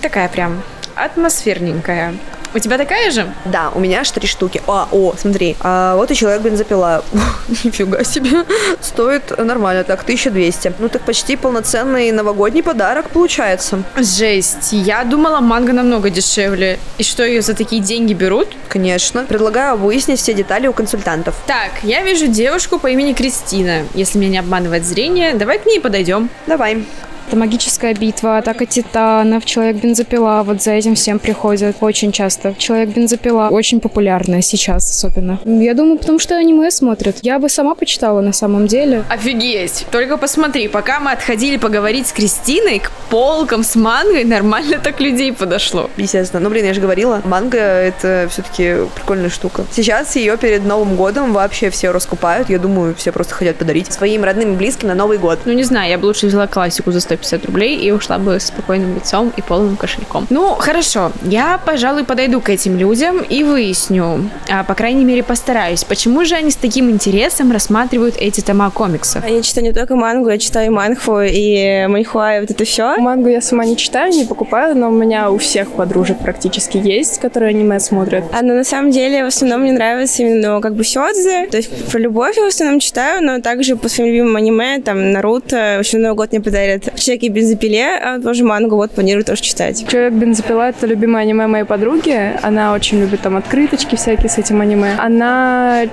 Такая 0.02 0.28
прям 0.28 0.62
атмосферненькая. 0.94 2.14
У 2.54 2.58
тебя 2.58 2.78
такая 2.78 3.10
же? 3.10 3.32
Да, 3.44 3.70
у 3.74 3.80
меня 3.80 4.00
аж 4.00 4.10
три 4.10 4.26
штуки. 4.26 4.62
А, 4.66 4.88
о, 4.90 5.14
смотри. 5.18 5.56
А, 5.60 5.96
вот 5.96 6.10
и 6.10 6.14
человек 6.14 6.42
бензопила. 6.42 7.04
Нифига 7.64 8.04
себе. 8.04 8.44
Стоит 8.80 9.36
нормально, 9.36 9.84
так, 9.84 10.02
1200. 10.02 10.74
Ну 10.78 10.88
так 10.88 11.02
почти 11.02 11.36
полноценный 11.36 12.10
новогодний 12.10 12.62
подарок 12.62 13.10
получается. 13.10 13.82
Жесть. 13.96 14.72
Я 14.72 15.04
думала, 15.04 15.40
манго 15.40 15.72
намного 15.72 16.10
дешевле. 16.10 16.78
И 16.96 17.02
что, 17.02 17.24
ее 17.24 17.42
за 17.42 17.54
такие 17.54 17.82
деньги 17.82 18.14
берут? 18.14 18.48
Конечно. 18.68 19.24
Предлагаю 19.24 19.76
выяснить 19.76 20.18
все 20.18 20.32
детали 20.32 20.66
у 20.66 20.72
консультантов. 20.72 21.34
Так, 21.46 21.82
я 21.82 22.02
вижу 22.02 22.26
девушку 22.26 22.78
по 22.78 22.86
имени 22.86 23.12
Кристина. 23.12 23.84
Если 23.94 24.18
меня 24.18 24.30
не 24.30 24.38
обманывает 24.38 24.84
зрение, 24.84 25.34
давай 25.34 25.58
к 25.58 25.66
ней 25.66 25.80
подойдем. 25.80 26.30
Давай. 26.46 26.84
Это 27.28 27.36
магическая 27.36 27.92
битва, 27.92 28.38
атака 28.38 28.64
титанов, 28.64 29.44
человек-бензопила. 29.44 30.42
Вот 30.46 30.62
за 30.62 30.70
этим 30.70 30.94
всем 30.94 31.18
приходят 31.18 31.76
очень 31.80 32.10
часто. 32.10 32.54
Человек-бензопила 32.56 33.48
очень 33.50 33.80
популярная 33.80 34.40
сейчас 34.40 34.90
особенно. 34.90 35.38
Я 35.44 35.74
думаю, 35.74 35.98
потому 35.98 36.18
что 36.18 36.38
аниме 36.38 36.70
смотрят. 36.70 37.18
Я 37.20 37.38
бы 37.38 37.50
сама 37.50 37.74
почитала 37.74 38.22
на 38.22 38.32
самом 38.32 38.66
деле. 38.66 39.04
Офигеть! 39.10 39.84
Только 39.90 40.16
посмотри, 40.16 40.68
пока 40.68 41.00
мы 41.00 41.12
отходили 41.12 41.58
поговорить 41.58 42.06
с 42.06 42.12
Кристиной, 42.12 42.78
к 42.78 42.90
полкам 43.10 43.62
с 43.62 43.76
мангой 43.76 44.24
нормально 44.24 44.78
так 44.82 44.98
людей 44.98 45.30
подошло. 45.34 45.90
Естественно. 45.98 46.40
Ну, 46.42 46.48
блин, 46.48 46.64
я 46.64 46.72
же 46.72 46.80
говорила, 46.80 47.20
манга— 47.26 47.58
это 47.58 48.26
все-таки 48.30 48.88
прикольная 48.94 49.28
штука. 49.28 49.66
Сейчас 49.70 50.16
ее 50.16 50.38
перед 50.38 50.64
Новым 50.64 50.96
годом 50.96 51.34
вообще 51.34 51.68
все 51.68 51.92
раскупают. 51.92 52.48
Я 52.48 52.58
думаю, 52.58 52.94
все 52.94 53.12
просто 53.12 53.34
хотят 53.34 53.56
подарить 53.56 53.92
своим 53.92 54.24
родным 54.24 54.54
и 54.54 54.56
близким 54.56 54.88
на 54.88 54.94
Новый 54.94 55.18
год. 55.18 55.40
Ну, 55.44 55.52
не 55.52 55.64
знаю, 55.64 55.90
я 55.90 55.98
бы 55.98 56.06
лучше 56.06 56.26
взяла 56.26 56.46
классику 56.46 56.90
за 56.90 57.00
100 57.00 57.17
150 57.22 57.46
рублей 57.46 57.76
и 57.78 57.90
ушла 57.90 58.18
бы 58.18 58.38
с 58.40 58.46
спокойным 58.46 58.94
лицом 58.94 59.32
и 59.36 59.42
полным 59.42 59.76
кошельком. 59.76 60.26
Ну, 60.30 60.54
хорошо, 60.54 61.12
я, 61.22 61.60
пожалуй, 61.64 62.04
подойду 62.04 62.40
к 62.40 62.50
этим 62.50 62.76
людям 62.76 63.20
и 63.20 63.44
выясню, 63.44 64.30
а, 64.50 64.64
по 64.64 64.74
крайней 64.74 65.04
мере, 65.04 65.22
постараюсь, 65.22 65.84
почему 65.84 66.24
же 66.24 66.34
они 66.34 66.50
с 66.50 66.56
таким 66.56 66.90
интересом 66.90 67.52
рассматривают 67.52 68.16
эти 68.18 68.40
тома 68.40 68.70
комиксов. 68.70 69.28
Я 69.28 69.42
читаю 69.42 69.66
не 69.66 69.72
только 69.72 69.96
мангу, 69.96 70.28
я 70.28 70.38
читаю 70.38 70.66
и 70.66 70.70
манхву, 70.70 71.20
и 71.20 71.86
маньхуа, 71.86 72.36
и 72.36 72.40
вот 72.40 72.50
это 72.50 72.64
все. 72.64 72.96
Мангу 72.98 73.28
я 73.28 73.40
сама 73.40 73.64
не 73.64 73.76
читаю, 73.76 74.12
не 74.12 74.24
покупаю, 74.24 74.76
но 74.76 74.88
у 74.88 74.92
меня 74.92 75.30
у 75.30 75.38
всех 75.38 75.72
подружек 75.72 76.18
практически 76.18 76.78
есть, 76.78 77.18
которые 77.20 77.50
аниме 77.50 77.80
смотрят. 77.80 78.24
А, 78.32 78.42
но 78.42 78.54
на 78.54 78.64
самом 78.64 78.90
деле 78.90 79.24
в 79.24 79.28
основном 79.28 79.62
мне 79.62 79.72
нравится 79.72 80.22
именно 80.22 80.54
ну, 80.54 80.60
как 80.60 80.74
бы 80.74 80.84
сёдзе, 80.84 81.46
то 81.50 81.56
есть 81.56 81.90
про 81.90 81.98
любовь 81.98 82.36
я 82.36 82.44
в 82.44 82.48
основном 82.48 82.80
читаю, 82.80 83.22
но 83.22 83.40
также 83.40 83.76
по 83.76 83.88
своим 83.88 84.08
любимым 84.08 84.36
аниме, 84.36 84.80
там, 84.80 85.12
Наруто, 85.12 85.76
в 85.76 85.80
общем, 85.80 86.02
Новый 86.02 86.16
год 86.16 86.32
мне 86.32 86.40
подарят 86.40 86.88
Человек 87.08 87.32
бензопиле, 87.32 87.96
а 87.96 88.20
тоже 88.20 88.44
мангу 88.44 88.76
вот 88.76 88.90
планирую 88.90 89.24
тоже 89.24 89.40
читать. 89.40 89.82
Человек 89.88 90.12
бензопила— 90.12 90.68
это 90.68 90.86
любимое 90.86 91.22
аниме 91.22 91.46
моей 91.46 91.64
подруги. 91.64 92.34
Она 92.42 92.74
очень 92.74 93.00
любит 93.00 93.22
там 93.22 93.38
открыточки 93.38 93.96
всякие 93.96 94.28
с 94.28 94.36
этим 94.36 94.60
аниме. 94.60 94.94
Она 94.98 95.84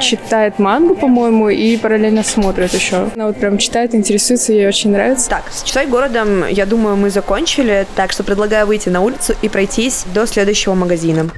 читает 0.00 0.58
мангу, 0.58 0.96
по-моему, 0.96 1.48
и 1.48 1.76
параллельно 1.76 2.24
смотрит 2.24 2.74
еще. 2.74 3.08
Она 3.14 3.28
вот 3.28 3.36
прям 3.36 3.58
читает, 3.58 3.94
интересуется, 3.94 4.52
ей 4.52 4.66
очень 4.66 4.90
нравится. 4.90 5.30
Так, 5.30 5.44
с 5.48 5.62
«Читай 5.62 5.86
городом», 5.86 6.44
я 6.48 6.66
думаю, 6.66 6.96
мы 6.96 7.08
закончили, 7.10 7.86
так 7.94 8.10
что 8.10 8.24
предлагаю 8.24 8.66
выйти 8.66 8.88
на 8.88 9.00
улицу 9.00 9.36
и 9.42 9.48
пройтись 9.48 10.04
до 10.12 10.26
следующего 10.26 10.74
магазина. 10.74 11.30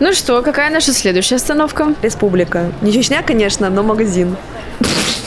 Ну 0.00 0.12
что, 0.12 0.42
какая 0.42 0.68
наша 0.68 0.92
следующая 0.92 1.36
остановка? 1.36 1.94
Республика. 2.02 2.70
Не 2.82 2.92
Чечня, 2.92 3.22
конечно, 3.22 3.70
но 3.70 3.82
магазин. 3.82 4.36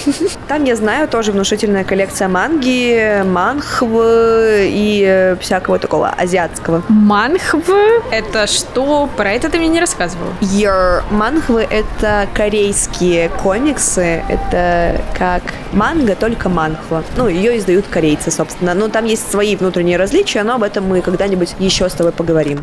Там, 0.48 0.63
я 0.63 0.76
знаю, 0.76 1.08
тоже 1.08 1.32
внушительная 1.32 1.84
коллекция 1.84 2.28
манги, 2.28 3.24
манхв 3.24 3.84
и 3.84 5.04
э, 5.08 5.36
всякого 5.38 5.80
такого 5.80 6.10
азиатского. 6.10 6.84
Манхв? 6.89 7.70
Это 8.12 8.48
что? 8.48 9.10
Про 9.18 9.32
это 9.32 9.50
ты 9.50 9.58
мне 9.58 9.68
не 9.68 9.80
рассказывал. 9.80 10.28
Your 10.42 11.04
манхвы— 11.12 11.68
это 11.70 12.28
корейские 12.34 13.30
комиксы. 13.30 14.24
Это 14.30 15.02
как 15.18 15.44
манга, 15.72 16.16
только 16.16 16.50
манхва. 16.50 17.04
Ну, 17.18 17.28
ее 17.28 17.58
издают 17.58 17.86
корейцы, 17.88 18.32
собственно. 18.32 18.74
Но 18.74 18.88
там 18.88 19.06
есть 19.06 19.30
свои 19.30 19.56
внутренние 19.56 19.98
различия, 19.98 20.44
но 20.44 20.56
об 20.56 20.63
этом 20.63 20.88
мы 20.88 21.02
когда-нибудь 21.02 21.56
еще 21.60 21.89
с 21.89 21.94
тобой 21.94 22.12
поговорим. 22.12 22.62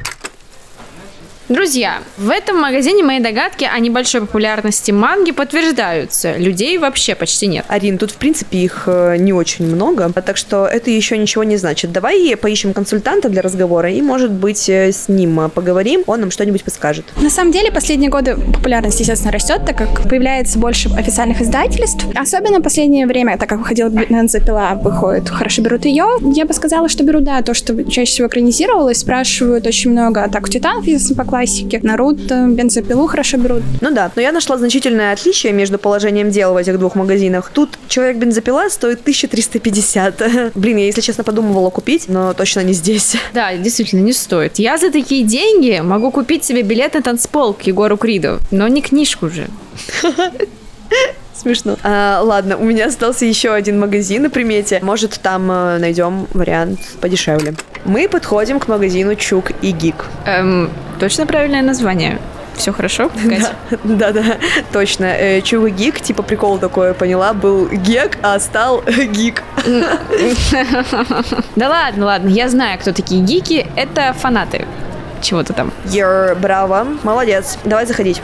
Друзья, 1.51 1.99
в 2.17 2.31
этом 2.31 2.61
магазине 2.61 3.03
мои 3.03 3.19
догадки 3.19 3.65
о 3.65 3.77
небольшой 3.81 4.21
популярности 4.21 4.93
манги 4.93 5.33
подтверждаются. 5.33 6.37
Людей 6.37 6.79
вообще 6.79 7.17
почти 7.17 7.49
нет. 7.49 7.65
Арин, 7.67 7.99
тут 7.99 8.13
в 8.13 8.15
принципе 8.19 8.59
их 8.59 8.85
э, 8.87 9.17
не 9.19 9.33
очень 9.33 9.67
много, 9.67 10.13
так 10.13 10.37
что 10.37 10.65
это 10.65 10.93
еще 10.93 11.19
ничего 11.19 11.43
не 11.43 11.57
значит. 11.57 11.91
Давай 11.91 12.37
поищем 12.37 12.73
консультанта 12.73 13.29
для 13.29 13.43
разговора 13.43 13.91
и, 13.91 14.01
может 14.01 14.31
быть, 14.31 14.69
э, 14.69 14.93
с 14.93 15.09
ним 15.09 15.41
э, 15.41 15.49
поговорим, 15.49 16.05
он 16.07 16.21
нам 16.21 16.31
что-нибудь 16.31 16.63
подскажет. 16.63 17.05
На 17.21 17.31
самом 17.31 17.51
деле, 17.51 17.73
последние 17.73 18.11
годы 18.11 18.37
популярность, 18.37 19.01
естественно, 19.01 19.33
растет, 19.33 19.63
так 19.67 19.77
как 19.77 20.09
появляется 20.09 20.57
больше 20.57 20.89
официальных 20.97 21.41
издательств. 21.41 22.07
Особенно 22.15 22.61
в 22.61 22.63
последнее 22.63 23.09
время, 23.09 23.37
так 23.37 23.49
как 23.49 23.59
выходила 23.59 23.89
бензопила, 23.89 24.79
выходит, 24.81 25.29
хорошо 25.29 25.63
берут 25.63 25.85
ее. 25.85 26.07
Я 26.33 26.45
бы 26.45 26.55
сказала, 26.55 26.89
что 26.89 27.03
берут, 27.03 27.25
да, 27.25 27.43
то, 27.43 27.55
что 27.55 27.83
чаще 27.91 28.13
всего 28.13 28.29
экранизировалось, 28.29 28.99
спрашивают 28.99 29.67
очень 29.67 29.91
много 29.91 30.23
атаку 30.23 30.49
титанов, 30.49 30.87
если 30.87 31.15
по 31.15 31.25
классике. 31.41 31.81
Наруто, 31.83 32.47
бензопилу 32.49 33.07
хорошо 33.07 33.39
берут. 33.39 33.63
Ну 33.81 33.91
да, 33.91 34.11
но 34.15 34.23
я 34.23 34.33
нашла 34.33 34.59
значительное 34.59 35.13
отличие 35.13 35.53
между 35.53 35.79
положением 35.79 36.31
дел 36.31 36.53
в 36.53 36.57
этих 36.57 36.79
двух 36.79 36.95
магазинах. 36.97 37.51
Тут 37.55 37.71
человек-бензопила 37.89 38.69
стоит 38.69 39.01
1350. 39.01 40.53
Блин, 40.55 40.77
я, 40.77 40.87
если 40.87 41.01
честно, 41.01 41.25
подумывала 41.25 41.71
купить, 41.71 42.09
но 42.09 42.35
точно 42.35 42.61
не 42.61 42.73
здесь. 42.75 43.17
Да, 43.33 43.57
действительно, 43.57 44.01
не 44.01 44.13
стоит. 44.13 44.59
Я 44.59 44.77
за 44.77 44.91
такие 44.91 45.25
деньги 45.25 45.81
могу 45.81 46.11
купить 46.11 46.45
себе 46.45 46.63
билет 46.63 46.95
на 46.95 47.03
танцпол 47.03 47.55
к 47.55 47.63
Егору 47.63 47.97
Криду, 47.97 48.39
но 48.51 48.69
не 48.69 48.83
книжку 48.83 49.31
же. 49.31 49.49
Смешно. 51.41 51.77
А, 51.83 52.21
ладно, 52.23 52.59
у 52.59 52.65
меня 52.65 52.87
остался 52.87 53.25
еще 53.25 53.53
один 53.55 53.81
магазин 53.81 54.23
на 54.25 54.31
примете. 54.31 54.79
Может, 54.83 55.19
там 55.23 55.51
э, 55.51 55.79
найдем 55.79 56.27
вариант 56.35 56.81
подешевле. 57.01 57.55
Мы 57.87 58.09
подходим 58.09 58.61
к 58.61 58.69
магазину 58.69 59.15
Чук 59.15 59.53
и 59.63 59.71
Гик. 59.71 60.05
Эм, 60.27 60.71
точно 60.99 61.25
правильное 61.25 61.63
название? 61.63 62.19
Все 62.57 62.73
хорошо, 62.73 63.09
Катя? 63.29 63.55
Да-да, 63.85 64.37
точно. 64.71 65.07
Э, 65.07 65.41
Чувы 65.41 65.71
гик, 65.71 65.99
типа 66.03 66.23
прикол 66.23 66.59
такой, 66.59 66.93
поняла, 66.93 67.33
был 67.33 67.69
гек, 67.69 68.19
а 68.23 68.39
стал 68.39 68.83
гик. 69.13 69.43
Да 71.57 71.69
ладно, 71.71 72.05
ладно, 72.05 72.29
я 72.29 72.51
знаю, 72.51 72.79
кто 72.79 72.93
такие 72.93 73.23
гики. 73.23 73.67
Это 73.77 74.13
фанаты 74.13 74.67
чего-то 75.23 75.55
там. 75.55 75.73
Йер, 75.87 76.37
браво, 76.37 76.87
молодец. 77.03 77.59
Давай 77.65 77.87
заходить. 77.87 78.21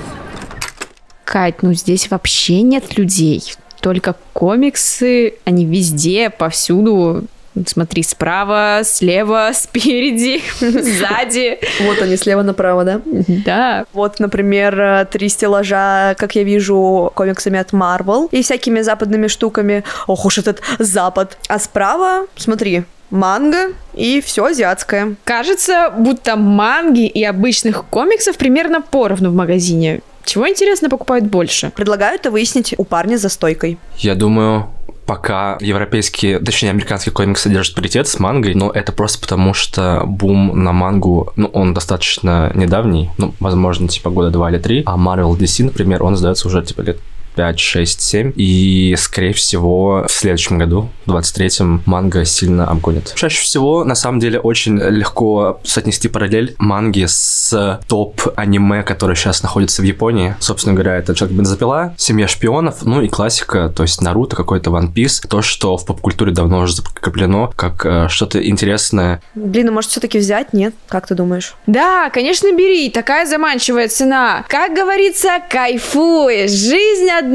Кать, 1.27 1.63
ну 1.63 1.75
здесь 1.75 2.09
вообще 2.09 2.63
нет 2.63 2.97
людей. 2.97 3.43
Только 3.81 4.15
комиксы, 4.33 5.35
они 5.45 5.67
везде, 5.67 6.31
повсюду. 6.31 7.25
Смотри, 7.67 8.05
справа, 8.05 8.83
слева, 8.85 9.51
спереди, 9.55 10.41
сзади. 10.61 11.59
Вот 11.83 12.01
они 12.01 12.17
слева 12.17 12.43
направо, 12.43 12.85
да? 12.85 13.01
Да. 13.45 13.87
Вот, 13.93 14.21
например, 14.21 15.09
три 15.11 15.29
стеллажа, 15.29 16.15
как 16.17 16.37
я 16.37 16.45
вижу, 16.45 17.11
комиксами 17.15 17.59
от 17.59 17.73
Marvel 17.73 18.29
и 18.31 18.43
всякими 18.43 18.83
западными 18.83 19.27
штуками. 19.27 19.83
Ох 20.07 20.27
уж 20.27 20.39
этот 20.39 20.63
запад. 20.79 21.39
А 21.49 21.59
справа, 21.59 22.27
смотри, 22.37 22.85
манго 23.11 23.73
и 23.95 24.21
все 24.21 24.45
азиатское. 24.45 25.17
Кажется, 25.25 25.93
будто 25.97 26.37
манги 26.37 27.07
и 27.07 27.25
обычных 27.25 27.85
комиксов 27.87 28.37
примерно 28.37 28.81
поровну 28.81 29.31
в 29.31 29.35
магазине. 29.35 30.03
Чего, 30.27 30.49
интересно, 30.49 30.91
покупают 30.91 31.25
больше? 31.25 31.71
Предлагаю 31.75 32.17
это 32.17 32.31
выяснить 32.31 32.75
у 32.77 32.85
парня 32.85 33.17
за 33.17 33.29
стойкой. 33.29 33.79
Я 33.97 34.17
думаю, 34.17 34.69
пока 35.07 35.57
европейские, 35.61 36.41
точнее, 36.41 36.71
американские 36.71 37.13
комиксы 37.13 37.49
держат 37.49 37.77
паритет 37.77 38.09
с 38.09 38.19
мангой, 38.19 38.55
но 38.55 38.71
это 38.71 38.91
просто 38.93 39.21
потому, 39.21 39.55
что 39.55 40.03
бум 40.05 40.65
на 40.65 40.73
мангу, 40.73 41.33
ну, 41.37 41.47
он 41.53 41.75
достаточно 41.75 42.51
недавний, 42.55 43.11
ну, 43.19 43.35
возможно, 43.39 43.87
типа 43.87 44.11
года 44.11 44.31
два 44.31 44.51
или 44.51 44.59
три, 44.59 44.83
а 44.85 44.97
Marvel 44.97 45.39
DC, 45.39 45.65
например, 45.65 46.03
он 46.03 46.17
сдается 46.17 46.49
уже, 46.49 46.63
типа, 46.65 46.81
лет 46.81 46.99
5, 47.37 47.61
6, 47.61 48.01
7. 48.01 48.33
И, 48.35 48.95
скорее 48.99 49.33
всего, 49.33 50.05
в 50.09 50.13
следующем 50.13 50.59
году, 50.59 50.89
в 51.05 51.15
23-м, 51.15 51.83
манга 51.87 52.25
сильно 52.25 52.67
обгонит. 52.67 53.13
Чаще 53.15 53.41
всего, 53.41 53.85
на 53.85 53.95
самом 53.95 54.19
деле, 54.19 54.41
очень 54.41 54.79
легко 54.79 55.61
соотнести 55.63 56.09
параллель 56.09 56.55
манги 56.59 57.05
с 57.07 57.81
топ-аниме, 57.89 58.83
которые 58.83 59.17
сейчас 59.17 59.43
находятся 59.43 59.83
в 59.83 59.85
Японии. 59.85 60.35
Собственно 60.41 60.75
говоря, 60.75 60.97
это 60.97 61.15
Человек 61.15 61.39
бензопила, 61.39 61.95
Семья 61.97 62.27
шпионов, 62.27 62.83
ну 62.83 63.03
и 63.03 63.09
классика, 63.09 63.73
то 63.75 63.83
есть 63.83 64.01
Наруто, 64.01 64.35
какой-то 64.35 64.71
One 64.71 64.93
Piece. 64.93 65.27
То, 65.29 65.43
что 65.43 65.77
в 65.77 65.87
поп-культуре 65.87 66.33
давно 66.33 66.61
уже 66.61 66.75
закреплено 66.75 67.53
как 67.55 67.85
э, 67.87 68.09
что-то 68.09 68.45
интересное. 68.47 69.23
Блин, 69.35 69.67
ну 69.67 69.73
может 69.73 69.91
все-таки 69.91 70.19
взять, 70.19 70.53
нет? 70.53 70.75
Как 70.89 71.07
ты 71.07 71.15
думаешь? 71.15 71.55
Да, 71.67 72.11
конечно, 72.11 72.51
бери. 72.53 72.91
Такая 72.91 73.27
заманчивая 73.27 73.89
цена. 73.89 74.45
Как 74.49 74.75
говорится, 74.75 75.41
кайфуй. 75.49 76.49
Жизнь 76.49 77.09
одна. 77.11 77.26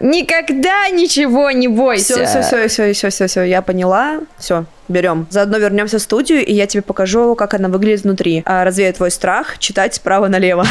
Никогда 0.00 0.88
ничего 0.90 1.50
не 1.50 1.68
бойся. 1.68 2.14
Все, 2.14 2.26
все, 2.26 2.42
все, 2.42 2.68
все, 2.68 2.92
все, 2.92 3.10
все, 3.10 3.26
все, 3.26 3.42
я 3.42 3.62
поняла. 3.62 4.20
Все, 4.38 4.64
берем. 4.88 5.26
Заодно 5.30 5.58
вернемся 5.58 5.98
в 5.98 6.02
студию, 6.02 6.44
и 6.44 6.52
я 6.52 6.66
тебе 6.66 6.82
покажу, 6.82 7.34
как 7.34 7.54
она 7.54 7.68
выглядит 7.68 8.02
внутри. 8.04 8.42
А, 8.44 8.64
развею 8.64 8.92
твой 8.94 9.10
страх, 9.10 9.58
читать 9.58 9.94
справа 9.94 10.28
налево. 10.28 10.64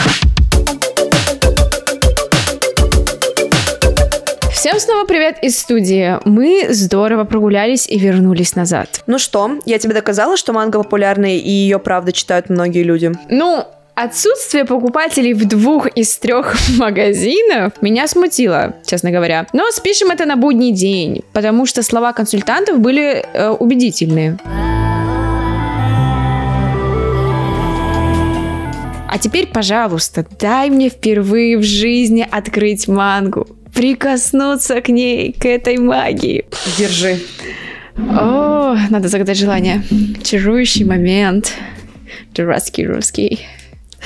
Всем 4.66 4.80
снова 4.80 5.06
привет 5.06 5.38
из 5.44 5.60
студии. 5.60 6.18
Мы 6.28 6.66
здорово 6.72 7.24
прогулялись 7.24 7.88
и 7.88 8.00
вернулись 8.00 8.56
назад. 8.56 9.04
Ну 9.06 9.20
что, 9.20 9.60
я 9.68 9.78
тебе 9.78 9.94
доказала, 9.94 10.38
что 10.38 10.54
манга 10.54 10.82
популярная, 10.82 11.36
и 11.36 11.50
ее 11.50 11.78
правда 11.78 12.12
читают 12.12 12.50
многие 12.50 12.82
люди. 12.82 13.12
Ну, 13.30 13.64
Отсутствие 13.96 14.66
покупателей 14.66 15.34
в 15.34 15.48
двух 15.48 15.88
из 15.88 16.18
трех 16.18 16.54
магазинов 16.78 17.82
меня 17.82 18.08
смутило, 18.08 18.76
честно 18.86 19.10
говоря. 19.10 19.48
Но 19.54 19.72
спишем 19.72 20.12
это 20.12 20.26
на 20.26 20.36
будний 20.36 20.74
день, 20.74 21.24
потому 21.32 21.66
что 21.66 21.82
слова 21.82 22.12
консультантов 22.12 22.80
были 22.80 23.26
э, 23.34 23.50
убедительные. 23.52 24.38
А 29.08 29.18
теперь, 29.18 29.48
пожалуйста, 29.48 30.26
дай 30.42 30.70
мне 30.70 30.90
впервые 30.90 31.58
в 31.58 31.64
жизни 31.64 32.28
открыть 32.30 32.90
мангу, 32.90 33.48
прикоснуться 33.74 34.82
к 34.82 34.90
ней, 34.90 35.32
к 35.32 35.46
этой 35.46 35.78
магии. 35.78 36.44
Держи. 36.78 37.20
О, 37.98 38.76
надо 38.90 39.08
загадать 39.08 39.38
желание. 39.38 39.84
Чарующий 40.22 40.84
момент. 40.84 41.54
Дурацкий 42.34 42.86
русский. 42.86 43.48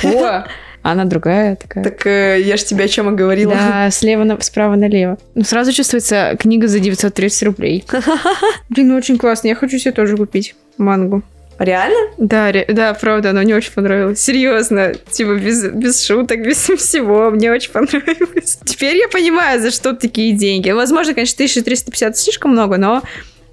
О, 0.03 0.45
она 0.81 1.05
другая 1.05 1.55
такая. 1.55 1.83
Так 1.83 2.05
э, 2.05 2.41
я 2.41 2.57
ж 2.57 2.63
тебе 2.63 2.85
о 2.85 2.87
чем 2.87 3.13
и 3.13 3.15
говорила. 3.17 3.53
Да, 3.53 3.89
слева 3.91 4.23
на, 4.23 4.39
справа 4.41 4.75
налево. 4.75 5.17
Ну, 5.35 5.43
сразу 5.43 5.71
чувствуется 5.71 6.37
книга 6.39 6.67
за 6.67 6.79
930 6.79 7.43
рублей. 7.43 7.85
Блин, 8.69 8.89
ну 8.89 8.95
очень 8.95 9.17
классно. 9.17 9.47
Я 9.47 9.55
хочу 9.55 9.77
себе 9.77 9.91
тоже 9.91 10.17
купить 10.17 10.55
мангу. 10.77 11.23
Реально? 11.59 11.97
Да, 12.17 12.53
ре- 12.53 12.65
да, 12.69 12.93
правда, 12.93 13.31
она 13.31 13.41
мне 13.41 13.53
очень 13.53 13.73
понравилась. 13.73 14.21
Серьезно, 14.21 14.93
типа 15.11 15.35
без, 15.35 15.65
без 15.65 16.01
шуток, 16.01 16.41
без 16.45 16.57
всего, 16.57 17.29
мне 17.31 17.51
очень 17.51 17.71
понравилось. 17.71 18.59
Теперь 18.63 18.95
я 18.95 19.09
понимаю, 19.09 19.61
за 19.61 19.71
что 19.71 19.93
такие 19.93 20.31
деньги. 20.31 20.71
Возможно, 20.71 21.13
конечно, 21.13 21.35
1350 21.35 22.17
слишком 22.17 22.51
много, 22.51 22.77
но 22.77 23.03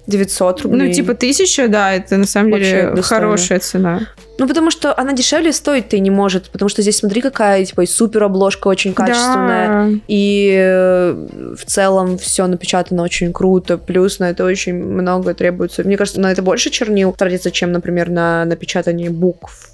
900 0.07 0.61
рублей. 0.61 0.87
ну, 0.87 0.93
типа, 0.93 1.13
тысяча, 1.13 1.67
да, 1.67 1.93
это 1.93 2.17
на 2.17 2.25
самом 2.25 2.51
Вообще 2.51 2.69
деле 2.69 2.91
достойно. 2.95 3.25
хорошая 3.25 3.59
цена. 3.59 4.01
Ну, 4.39 4.47
потому 4.47 4.71
что 4.71 4.97
она 4.97 5.13
дешевле 5.13 5.51
стоить-то 5.51 5.95
и 5.97 5.99
не 5.99 6.09
может, 6.11 6.49
потому 6.49 6.69
что 6.69 6.81
здесь, 6.81 6.97
смотри, 6.97 7.21
какая, 7.21 7.65
типа, 7.65 7.81
и 7.81 7.85
супер 7.85 8.23
обложка 8.23 8.67
очень 8.67 8.93
качественная, 8.93 9.67
Да. 9.67 9.99
и 10.07 10.55
э, 10.57 11.27
в 11.57 11.65
целом 11.65 12.17
все 12.17 12.45
напечатано 12.47 13.03
очень 13.03 13.33
круто, 13.33 13.77
плюс 13.77 14.19
на 14.19 14.29
это 14.29 14.45
очень 14.45 14.75
много 14.75 15.33
требуется. 15.33 15.83
Мне 15.83 15.97
кажется, 15.97 16.21
на 16.21 16.31
это 16.31 16.41
больше 16.41 16.69
чернил 16.69 17.11
тратится, 17.13 17.51
чем, 17.51 17.71
например, 17.71 18.09
на 18.09 18.45
напечатание 18.45 19.09
букв, 19.09 19.71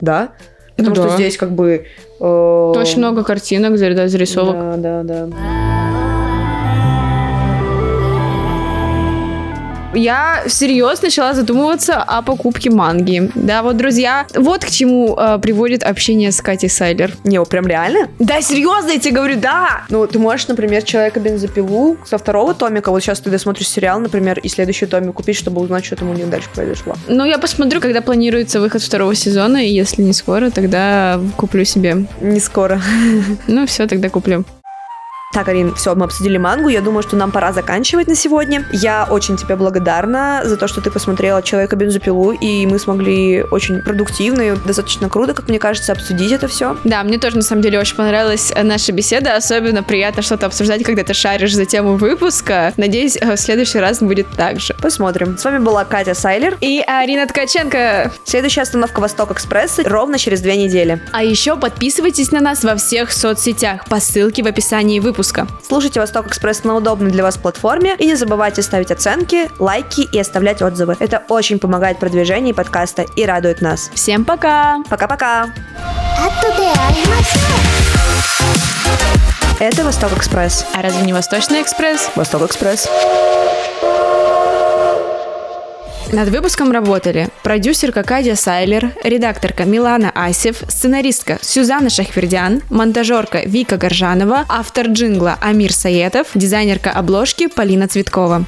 да? 0.00 0.30
Потому 0.76 0.94
Ну 0.94 1.02
что 1.02 1.10
да. 1.10 1.14
здесь 1.16 1.36
как 1.36 1.52
бы... 1.52 1.86
э, 2.20 2.24
Очень 2.24 2.98
много 2.98 3.22
картинок, 3.22 3.78
зарисовок. 3.78 4.56
Да, 4.80 5.02
да, 5.02 5.26
да. 5.26 5.28
Я 9.96 10.42
всерьез 10.46 11.02
начала 11.02 11.34
задумываться 11.34 12.02
о 12.02 12.22
покупке 12.22 12.70
манги. 12.70 13.30
Да, 13.34 13.62
вот, 13.62 13.76
друзья, 13.76 14.26
вот 14.34 14.64
к 14.64 14.70
чему 14.70 15.16
э, 15.18 15.38
приводит 15.38 15.82
общение 15.82 16.32
с 16.32 16.40
Катей 16.40 16.68
Сайлер. 16.68 17.12
Не, 17.24 17.42
прям 17.44 17.66
реально? 17.66 18.08
Да, 18.18 18.40
серьезно, 18.40 18.90
я 18.90 18.98
тебе 18.98 19.14
говорю, 19.14 19.40
да! 19.40 19.84
Ну, 19.88 20.06
ты 20.06 20.18
можешь, 20.18 20.48
например, 20.48 20.82
человека 20.82 21.20
бензопилу 21.20 21.96
со 22.04 22.18
второго 22.18 22.54
томика, 22.54 22.90
вот 22.90 23.00
сейчас 23.00 23.20
ты 23.20 23.30
досмотришь 23.30 23.68
сериал, 23.68 23.98
например, 24.00 24.38
и 24.38 24.48
следующий 24.48 24.86
томик 24.86 25.14
купить, 25.14 25.36
чтобы 25.36 25.60
узнать, 25.60 25.84
что 25.84 25.96
там 25.96 26.10
у 26.10 26.14
них 26.14 26.28
дальше 26.28 26.48
произошло. 26.54 26.94
Ну, 27.08 27.24
я 27.24 27.38
посмотрю, 27.38 27.80
когда 27.80 28.00
планируется 28.00 28.60
выход 28.60 28.82
второго 28.82 29.14
сезона, 29.14 29.64
и 29.64 29.68
если 29.68 30.02
не 30.02 30.12
скоро, 30.12 30.50
тогда 30.50 31.20
куплю 31.36 31.64
себе. 31.64 32.06
Не 32.20 32.40
скоро. 32.40 32.80
Ну, 33.46 33.66
все, 33.66 33.86
тогда 33.86 34.08
куплю. 34.10 34.44
Так, 35.36 35.50
Арин, 35.50 35.74
все, 35.74 35.94
мы 35.94 36.06
обсудили 36.06 36.38
мангу. 36.38 36.70
Я 36.70 36.80
думаю, 36.80 37.02
что 37.02 37.14
нам 37.14 37.30
пора 37.30 37.52
заканчивать 37.52 38.08
на 38.08 38.14
сегодня. 38.14 38.66
Я 38.72 39.06
очень 39.10 39.36
тебе 39.36 39.54
благодарна 39.54 40.40
за 40.44 40.56
то, 40.56 40.66
что 40.66 40.80
ты 40.80 40.90
посмотрела 40.90 41.42
человека 41.42 41.76
бензопилу, 41.76 42.32
и 42.32 42.64
мы 42.64 42.78
смогли 42.78 43.42
очень 43.42 43.82
продуктивно 43.82 44.40
и 44.40 44.56
достаточно 44.56 45.10
круто, 45.10 45.34
как 45.34 45.50
мне 45.50 45.58
кажется, 45.58 45.92
обсудить 45.92 46.32
это 46.32 46.48
все. 46.48 46.78
Да, 46.84 47.02
мне 47.02 47.18
тоже 47.18 47.36
на 47.36 47.42
самом 47.42 47.60
деле 47.60 47.78
очень 47.78 47.96
понравилась 47.96 48.50
э, 48.56 48.62
наша 48.62 48.92
беседа. 48.92 49.36
Особенно 49.36 49.82
приятно 49.82 50.22
что-то 50.22 50.46
обсуждать, 50.46 50.82
когда 50.84 51.04
ты 51.04 51.12
шаришь 51.12 51.54
за 51.54 51.66
тему 51.66 51.96
выпуска. 51.96 52.72
Надеюсь, 52.78 53.18
э, 53.20 53.36
в 53.36 53.38
следующий 53.38 53.78
раз 53.78 53.98
будет 53.98 54.28
так 54.38 54.58
же. 54.58 54.74
Посмотрим. 54.80 55.36
С 55.36 55.44
вами 55.44 55.58
была 55.58 55.84
Катя 55.84 56.14
Сайлер. 56.14 56.56
И 56.62 56.82
Арина 56.86 57.26
Ткаченко. 57.26 58.10
Следующая 58.24 58.62
остановка 58.62 59.00
Восток 59.00 59.32
Экспресс 59.32 59.80
ровно 59.84 60.18
через 60.18 60.40
две 60.40 60.56
недели. 60.56 60.98
А 61.12 61.22
еще 61.22 61.58
подписывайтесь 61.58 62.32
на 62.32 62.40
нас 62.40 62.64
во 62.64 62.74
всех 62.76 63.12
соцсетях 63.12 63.84
по 63.84 64.00
ссылке 64.00 64.42
в 64.42 64.46
описании 64.46 64.98
выпуска 64.98 65.25
выпуска. 65.26 65.46
Слушайте 65.66 66.00
«Восток 66.00 66.28
Экспресс» 66.28 66.64
на 66.64 66.74
удобной 66.74 67.10
для 67.10 67.22
вас 67.22 67.36
платформе 67.36 67.96
и 67.98 68.06
не 68.06 68.14
забывайте 68.14 68.62
ставить 68.62 68.90
оценки, 68.90 69.50
лайки 69.58 70.02
и 70.12 70.18
оставлять 70.18 70.62
отзывы. 70.62 70.96
Это 71.00 71.22
очень 71.28 71.58
помогает 71.58 71.98
продвижению 71.98 72.54
подкаста 72.54 73.04
и 73.16 73.24
радует 73.24 73.60
нас. 73.60 73.90
Всем 73.94 74.24
пока! 74.24 74.82
Пока-пока! 74.88 75.48
Это 79.58 79.84
«Восток 79.84 80.12
Экспресс». 80.16 80.66
А 80.74 80.82
разве 80.82 81.02
не 81.02 81.12
«Восточный 81.12 81.62
экспресс»? 81.62 82.10
«Восток 82.14 82.42
Экспресс». 82.42 82.88
Над 86.12 86.28
выпуском 86.28 86.70
работали 86.70 87.28
продюсерка 87.42 88.04
Катя 88.04 88.36
Сайлер, 88.36 88.92
редакторка 89.02 89.64
Милана 89.64 90.12
Асев, 90.14 90.62
сценаристка 90.68 91.38
Сюзанна 91.42 91.90
Шахвердян, 91.90 92.62
монтажерка 92.70 93.40
Вика 93.44 93.76
Горжанова, 93.76 94.44
автор 94.48 94.86
джингла 94.86 95.36
Амир 95.40 95.72
Саетов, 95.72 96.28
дизайнерка 96.34 96.90
обложки 96.90 97.48
Полина 97.48 97.88
Цветкова. 97.88 98.46